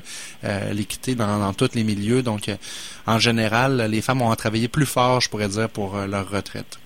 euh, 0.44 0.72
l'équité 0.72 1.14
dans, 1.14 1.38
dans 1.38 1.54
tous 1.54 1.74
les 1.74 1.84
milieux. 1.84 2.22
Donc, 2.22 2.50
en 3.06 3.18
général, 3.18 3.88
les 3.90 4.02
femmes 4.02 4.22
ont 4.22 4.34
travaillé 4.34 4.68
plus 4.68 4.86
fort, 4.86 5.20
je 5.20 5.30
pourrais 5.30 5.48
dire, 5.48 5.68
pour 5.68 5.96
leur 5.96 6.28
retraite. 6.30 6.78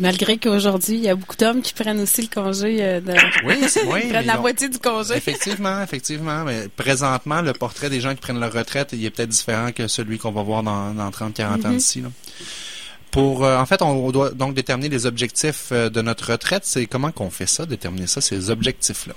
Malgré 0.00 0.38
qu'aujourd'hui, 0.38 0.96
il 0.96 1.02
y 1.02 1.08
a 1.08 1.14
beaucoup 1.14 1.36
d'hommes 1.36 1.62
qui 1.62 1.72
prennent 1.72 2.00
aussi 2.00 2.22
le 2.22 2.28
congé. 2.28 2.78
Euh, 2.80 3.00
de... 3.00 3.12
Oui, 3.44 3.54
oui. 3.86 4.00
Ils 4.04 4.08
prennent 4.10 4.26
la 4.26 4.38
moitié 4.38 4.68
du 4.68 4.78
congé. 4.78 5.14
Effectivement, 5.14 5.82
effectivement. 5.82 6.44
Mais 6.44 6.68
présentement, 6.68 7.42
le 7.42 7.52
portrait 7.52 7.90
des 7.90 8.00
gens 8.00 8.14
qui 8.14 8.20
prennent 8.20 8.40
leur 8.40 8.52
retraite, 8.52 8.90
il 8.92 9.04
est 9.04 9.10
peut-être 9.10 9.30
différent 9.30 9.72
que 9.72 9.88
celui 9.88 10.18
qu'on 10.18 10.32
va 10.32 10.42
voir 10.42 10.62
dans, 10.62 10.92
dans 10.94 11.10
30, 11.10 11.34
40 11.34 11.64
ans 11.64 11.68
mhm. 11.70 11.76
ici. 11.76 12.02
Pour, 13.10 13.44
euh, 13.44 13.56
en 13.56 13.66
fait, 13.66 13.82
on, 13.82 14.10
doit 14.10 14.30
donc 14.30 14.54
déterminer 14.54 14.88
les 14.88 15.06
objectifs 15.06 15.68
euh, 15.72 15.88
de 15.88 16.02
notre 16.02 16.32
retraite. 16.32 16.64
C'est 16.64 16.86
comment 16.86 17.12
qu'on 17.12 17.30
fait 17.30 17.46
ça, 17.46 17.64
déterminer 17.64 18.06
ça, 18.06 18.20
ces 18.20 18.50
objectifs-là? 18.50 19.14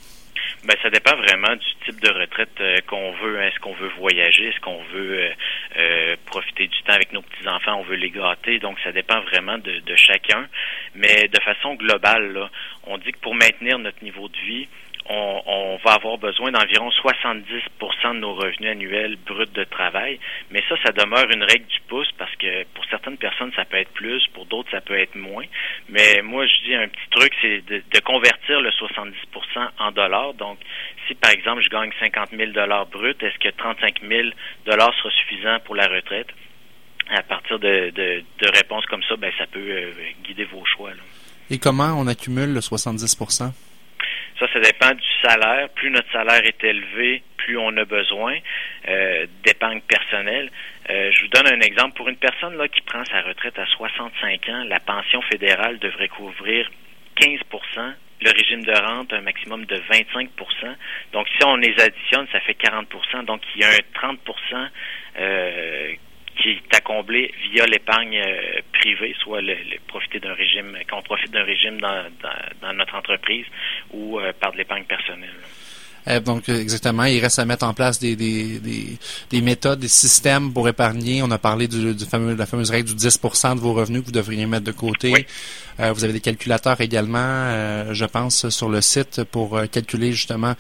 Ben, 0.66 0.76
ça 0.84 0.90
dépend 0.90 1.16
vraiment 1.16 1.56
du 1.56 1.86
type 1.86 2.02
de 2.02 2.10
retraite 2.10 2.60
euh, 2.60 2.78
qu'on 2.86 3.14
veut. 3.14 3.42
Est-ce 3.42 3.60
qu'on 3.60 3.74
veut 3.76 3.92
voyager? 3.98 4.48
Est-ce 4.48 4.60
qu'on 4.60 4.84
veut 4.94 5.20
euh, 5.20 5.30
euh, 5.78 6.16
profiter 6.26 6.68
du 6.68 6.82
temps 6.82 6.94
avec 6.94 7.14
nos 7.14 7.22
petits-enfants? 7.22 7.76
On 7.80 7.84
veut 7.84 7.96
les 7.96 8.10
gâter? 8.10 8.60
Donc, 8.60 8.78
ça 8.84 8.92
dépend 8.92 9.22
vraiment 9.22 9.58
de, 9.58 9.96
chacun. 9.96 10.48
Mais 10.96 11.30
de 11.30 11.42
façon 11.42 11.76
globale, 11.76 12.50
on 12.84 12.98
dit 12.98 13.12
que 13.14 13.20
pour 13.20 13.36
maintenir 13.36 13.80
notre 13.80 14.04
niveau 14.04 14.28
de 14.28 14.38
vie, 14.40 14.68
on, 15.08 15.78
va 15.84 15.94
avoir 15.94 16.18
besoin 16.18 16.52
d'environ 16.52 16.90
70% 16.90 17.44
de 18.14 18.20
nos 18.20 18.34
revenus 18.36 18.70
annuels 18.70 19.18
bruts 19.26 19.46
de 19.54 19.64
travail. 19.64 20.20
Mais 20.52 20.62
ça, 20.70 20.76
ça 20.84 20.92
demeure 20.92 21.30
une 21.32 21.44
règle 21.44 21.66
du 21.66 21.80
pouce 21.88 22.10
parce 22.18 22.36
que 22.36 22.64
pour 22.76 22.86
certaines 22.86 23.18
personnes, 23.18 23.52
ça 23.56 23.66
peut 23.66 23.78
être 23.78 23.92
plus, 23.92 24.22
pour 24.34 24.46
d'autres, 24.46 24.70
ça 24.72 24.82
peut 24.82 24.98
être 24.98 25.16
moins. 25.16 25.46
Mais 25.88 26.22
moi, 26.22 26.46
je 26.46 26.66
dis 26.66 26.76
un 26.76 26.88
petit 26.88 27.10
truc, 27.12 27.34
c'est 27.42 27.66
de, 27.66 28.00
convertir 28.04 28.62
le 28.62 28.70
70% 28.72 29.14
en 29.80 29.92
dollars. 29.92 30.34
Donc, 30.34 30.60
si 31.08 31.16
par 31.16 31.32
exemple, 31.32 31.62
je 31.64 31.70
gagne 31.70 31.92
50 32.00 32.30
000 32.36 32.52
dollars 32.52 32.86
bruts, 32.88 33.16
est-ce 33.22 33.38
que 33.40 33.50
35 33.56 34.02
000 34.08 34.30
dollars 34.66 34.94
sera 34.96 35.10
suffisant 35.12 35.60
pour 35.66 35.76
la 35.76 35.88
retraite? 35.88 36.28
À 37.10 37.24
partir 37.24 37.58
de, 37.58 37.92
réponses 38.54 38.86
comme 38.86 39.04
ça, 39.04 39.16
ben, 39.16 39.32
ça 39.38 39.48
peut 39.48 39.60
euh, 39.60 39.92
guider 40.24 40.44
vos 40.46 40.64
choix. 40.66 40.92
Et 41.50 41.58
comment 41.58 41.96
on 41.98 42.06
accumule 42.06 42.54
le 42.54 42.62
70 42.62 43.16
ça, 44.40 44.48
ça 44.54 44.60
dépend 44.60 44.92
du 44.92 45.08
salaire. 45.22 45.70
Plus 45.70 45.90
notre 45.90 46.12
salaire 46.12 46.44
est 46.46 46.64
élevé, 46.64 47.24
plus 47.38 47.58
on 47.58 47.76
a 47.78 47.86
besoin 47.86 48.36
euh, 48.88 49.28
d'épargne 49.44 49.82
personnelle. 49.82 50.50
Euh, 50.90 51.12
je 51.12 51.22
vous 51.22 51.28
donne 51.30 51.48
un 51.48 51.62
exemple. 51.62 51.96
Pour 51.96 52.08
une 52.10 52.18
personne 52.18 52.58
là 52.58 52.68
qui 52.68 52.82
prend 52.82 53.04
sa 53.06 53.22
retraite 53.22 53.58
à 53.60 53.66
65 53.66 54.50
ans, 54.50 54.64
la 54.68 54.80
pension 54.80 55.22
fédérale 55.24 55.80
devrait 55.80 56.08
couvrir 56.08 56.70
15% 57.18 57.94
le 58.22 58.32
régime 58.32 58.64
de 58.64 58.74
rente, 58.74 59.14
un 59.14 59.22
maximum 59.22 59.66
de 59.66 59.78
25% 59.78 60.28
Donc, 61.14 61.28
si 61.30 61.46
on 61.46 61.56
les 61.56 61.74
additionne, 61.80 62.28
ça 62.32 62.40
fait 62.42 62.58
40% 62.60 63.24
Donc, 63.26 63.42
il 63.56 63.62
y 63.62 63.64
a 63.64 63.70
un 63.70 64.16
30% 64.16 64.70
euh, 65.20 65.94
qui 66.36 66.52
est 66.52 66.76
à 66.76 66.82
combler 66.82 67.34
via 67.52 67.66
l'épargne 67.66 68.22
euh, 68.26 68.60
privée, 68.74 69.16
soit 69.20 69.42
le, 69.42 69.56
profiter 69.88 70.20
d'un 70.20 70.34
régime, 70.34 70.78
qu'on 70.90 71.02
profite 71.02 71.32
d'un 71.32 71.44
régime 71.44 71.80
dans, 71.80 72.06
dans, 72.62 72.74
notre 72.74 72.96
entreprise 72.96 73.46
ou 73.92 74.20
euh, 74.20 74.32
par 74.40 74.52
de 74.52 74.58
l'épargne 74.58 74.86
personnelle. 74.86 75.30
Euh, 76.08 76.20
donc, 76.20 76.50
exactement, 76.50 77.04
il 77.06 77.20
reste 77.20 77.40
à 77.40 77.46
mettre 77.46 77.66
en 77.66 77.74
place 77.74 78.00
des, 78.00 78.16
des, 78.16 78.60
des, 78.60 78.98
des 79.30 79.42
méthodes, 79.42 79.80
des 79.80 79.88
systèmes 79.88 80.54
pour 80.54 80.68
épargner. 80.68 81.22
On 81.22 81.32
a 81.32 81.38
parlé 81.38 81.68
du, 81.68 81.94
du 81.94 82.06
fameux, 82.06 82.34
de 82.34 82.40
la 82.40 82.46
fameuse 82.46 82.72
règle 82.72 82.88
du 82.90 82.96
10 82.96 83.20
de 83.56 83.60
vos 83.60 83.74
revenus 83.74 84.02
que 84.02 84.06
vous 84.08 84.12
devriez 84.12 84.46
mettre 84.46 84.64
de 84.64 84.72
côté. 84.72 85.28
Euh, 85.80 85.92
vous 85.92 86.04
avez 86.04 86.14
des 86.14 86.20
calculateurs 86.20 86.82
également, 86.82 87.20
euh, 87.20 87.94
je 87.94 88.06
pense, 88.06 88.50
sur 88.50 88.70
le 88.70 88.82
site 88.82 89.24
pour 89.26 89.62
calculer 89.72 90.12
justement 90.12 90.56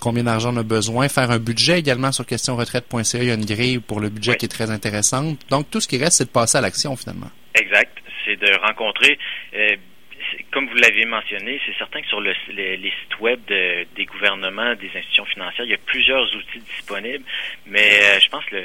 combien 0.00 0.24
d'argent 0.24 0.52
on 0.54 0.58
a 0.58 0.62
besoin. 0.62 1.08
Faire 1.08 1.30
un 1.30 1.38
budget 1.38 1.78
également 1.78 2.12
sur 2.12 2.26
questionretraite.ca. 2.26 3.22
Il 3.22 3.28
y 3.28 3.30
a 3.30 3.34
une 3.34 3.46
grille 3.46 3.78
pour 3.78 4.00
le 4.00 4.08
budget 4.08 4.36
qui 4.36 4.46
est 4.46 4.48
très 4.48 4.70
intéressante. 4.70 5.38
Donc, 5.48 5.70
tout 5.70 5.80
ce 5.80 5.88
qui 5.88 5.98
reste, 5.98 6.18
c'est 6.18 6.24
de 6.24 6.30
passer 6.30 6.58
à 6.58 6.60
l'action 6.60 6.94
finalement. 6.96 7.30
Exact. 7.54 7.96
C'est 8.24 8.36
de 8.36 8.52
rencontrer 8.60 9.18
comme 10.52 10.68
vous 10.68 10.76
l'avez 10.76 11.04
mentionné, 11.04 11.60
c'est 11.66 11.76
certain 11.76 12.00
que 12.00 12.08
sur 12.08 12.20
le, 12.20 12.32
les, 12.52 12.76
sites 12.76 13.20
web 13.20 13.40
des 13.46 14.04
gouvernements, 14.06 14.74
des 14.74 14.88
institutions 14.88 15.24
financières, 15.26 15.64
il 15.64 15.70
y 15.70 15.74
a 15.74 15.84
plusieurs 15.86 16.24
outils 16.34 16.60
disponibles, 16.76 17.24
mais 17.66 18.00
euh, 18.02 18.18
je 18.20 18.28
pense 18.28 18.44
que 18.46 18.56
le, 18.56 18.64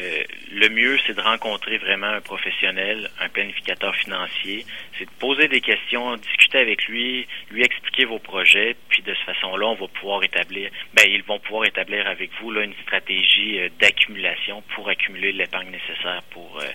le 0.51 0.69
mieux, 0.69 0.97
c'est 1.05 1.15
de 1.15 1.21
rencontrer 1.21 1.77
vraiment 1.77 2.07
un 2.07 2.21
professionnel, 2.21 3.09
un 3.19 3.29
planificateur 3.29 3.95
financier, 3.95 4.65
c'est 4.97 5.05
de 5.05 5.11
poser 5.19 5.47
des 5.47 5.61
questions, 5.61 6.15
discuter 6.15 6.59
avec 6.59 6.85
lui, 6.87 7.27
lui 7.51 7.63
expliquer 7.63 8.05
vos 8.05 8.19
projets, 8.19 8.75
puis 8.89 9.01
de 9.03 9.13
cette 9.13 9.35
façon-là, 9.35 9.67
on 9.67 9.75
va 9.75 9.87
pouvoir 9.87 10.23
établir, 10.23 10.69
ben 10.93 11.05
ils 11.07 11.23
vont 11.23 11.39
pouvoir 11.39 11.65
établir 11.65 12.07
avec 12.07 12.31
vous 12.41 12.51
là 12.51 12.63
une 12.63 12.75
stratégie 12.83 13.59
euh, 13.59 13.69
d'accumulation 13.79 14.63
pour 14.73 14.89
accumuler 14.89 15.31
l'épargne 15.31 15.69
nécessaire 15.69 16.21
pour 16.31 16.59
euh, 16.59 16.65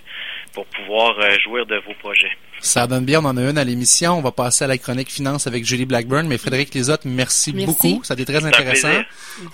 pour 0.52 0.66
pouvoir 0.66 1.14
jouir 1.38 1.64
de 1.66 1.76
vos 1.76 1.94
projets. 1.94 2.32
Ça 2.62 2.86
donne 2.86 3.06
bien, 3.06 3.20
on 3.20 3.24
en 3.24 3.36
a 3.38 3.50
une 3.50 3.56
à 3.56 3.64
l'émission. 3.64 4.18
On 4.18 4.20
va 4.20 4.32
passer 4.32 4.64
à 4.64 4.68
la 4.68 4.76
chronique 4.80 5.10
finance 5.10 5.46
avec 5.46 5.64
Julie 5.64 5.86
Blackburn. 5.86 6.26
Mais 6.26 6.38
Frédéric 6.38 6.74
Lisotte, 6.74 7.04
merci, 7.04 7.52
beaucoup. 7.52 8.00
Ça 8.02 8.14
a 8.14 8.16
été 8.20 8.24
très 8.24 8.44
intéressant. 8.44 8.88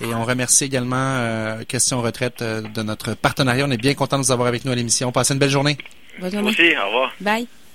Et 0.00 0.14
on 0.14 0.24
remercie 0.24 0.64
également 0.64 0.96
euh, 0.96 1.64
Question 1.64 2.00
Retraite 2.00 2.42
euh, 2.42 2.62
de 2.62 2.82
notre 2.82 3.14
partenariat. 3.14 3.64
On 3.66 3.70
est 3.70 3.76
bien 3.76 3.94
content 3.94 4.18
de 4.18 4.24
vous 4.24 4.32
avoir 4.32 4.48
avec 4.48 4.64
nous 4.64 4.72
à 4.72 4.74
l'émission. 4.74 5.12
Passez 5.12 5.34
une 5.34 5.40
belle 5.40 5.50
journée. 5.50 5.76
Bonne 6.18 6.32
journée. 6.32 6.54
Merci, 6.56 6.76
au 6.76 6.86
revoir. 6.86 7.12
Bye. 7.20 7.46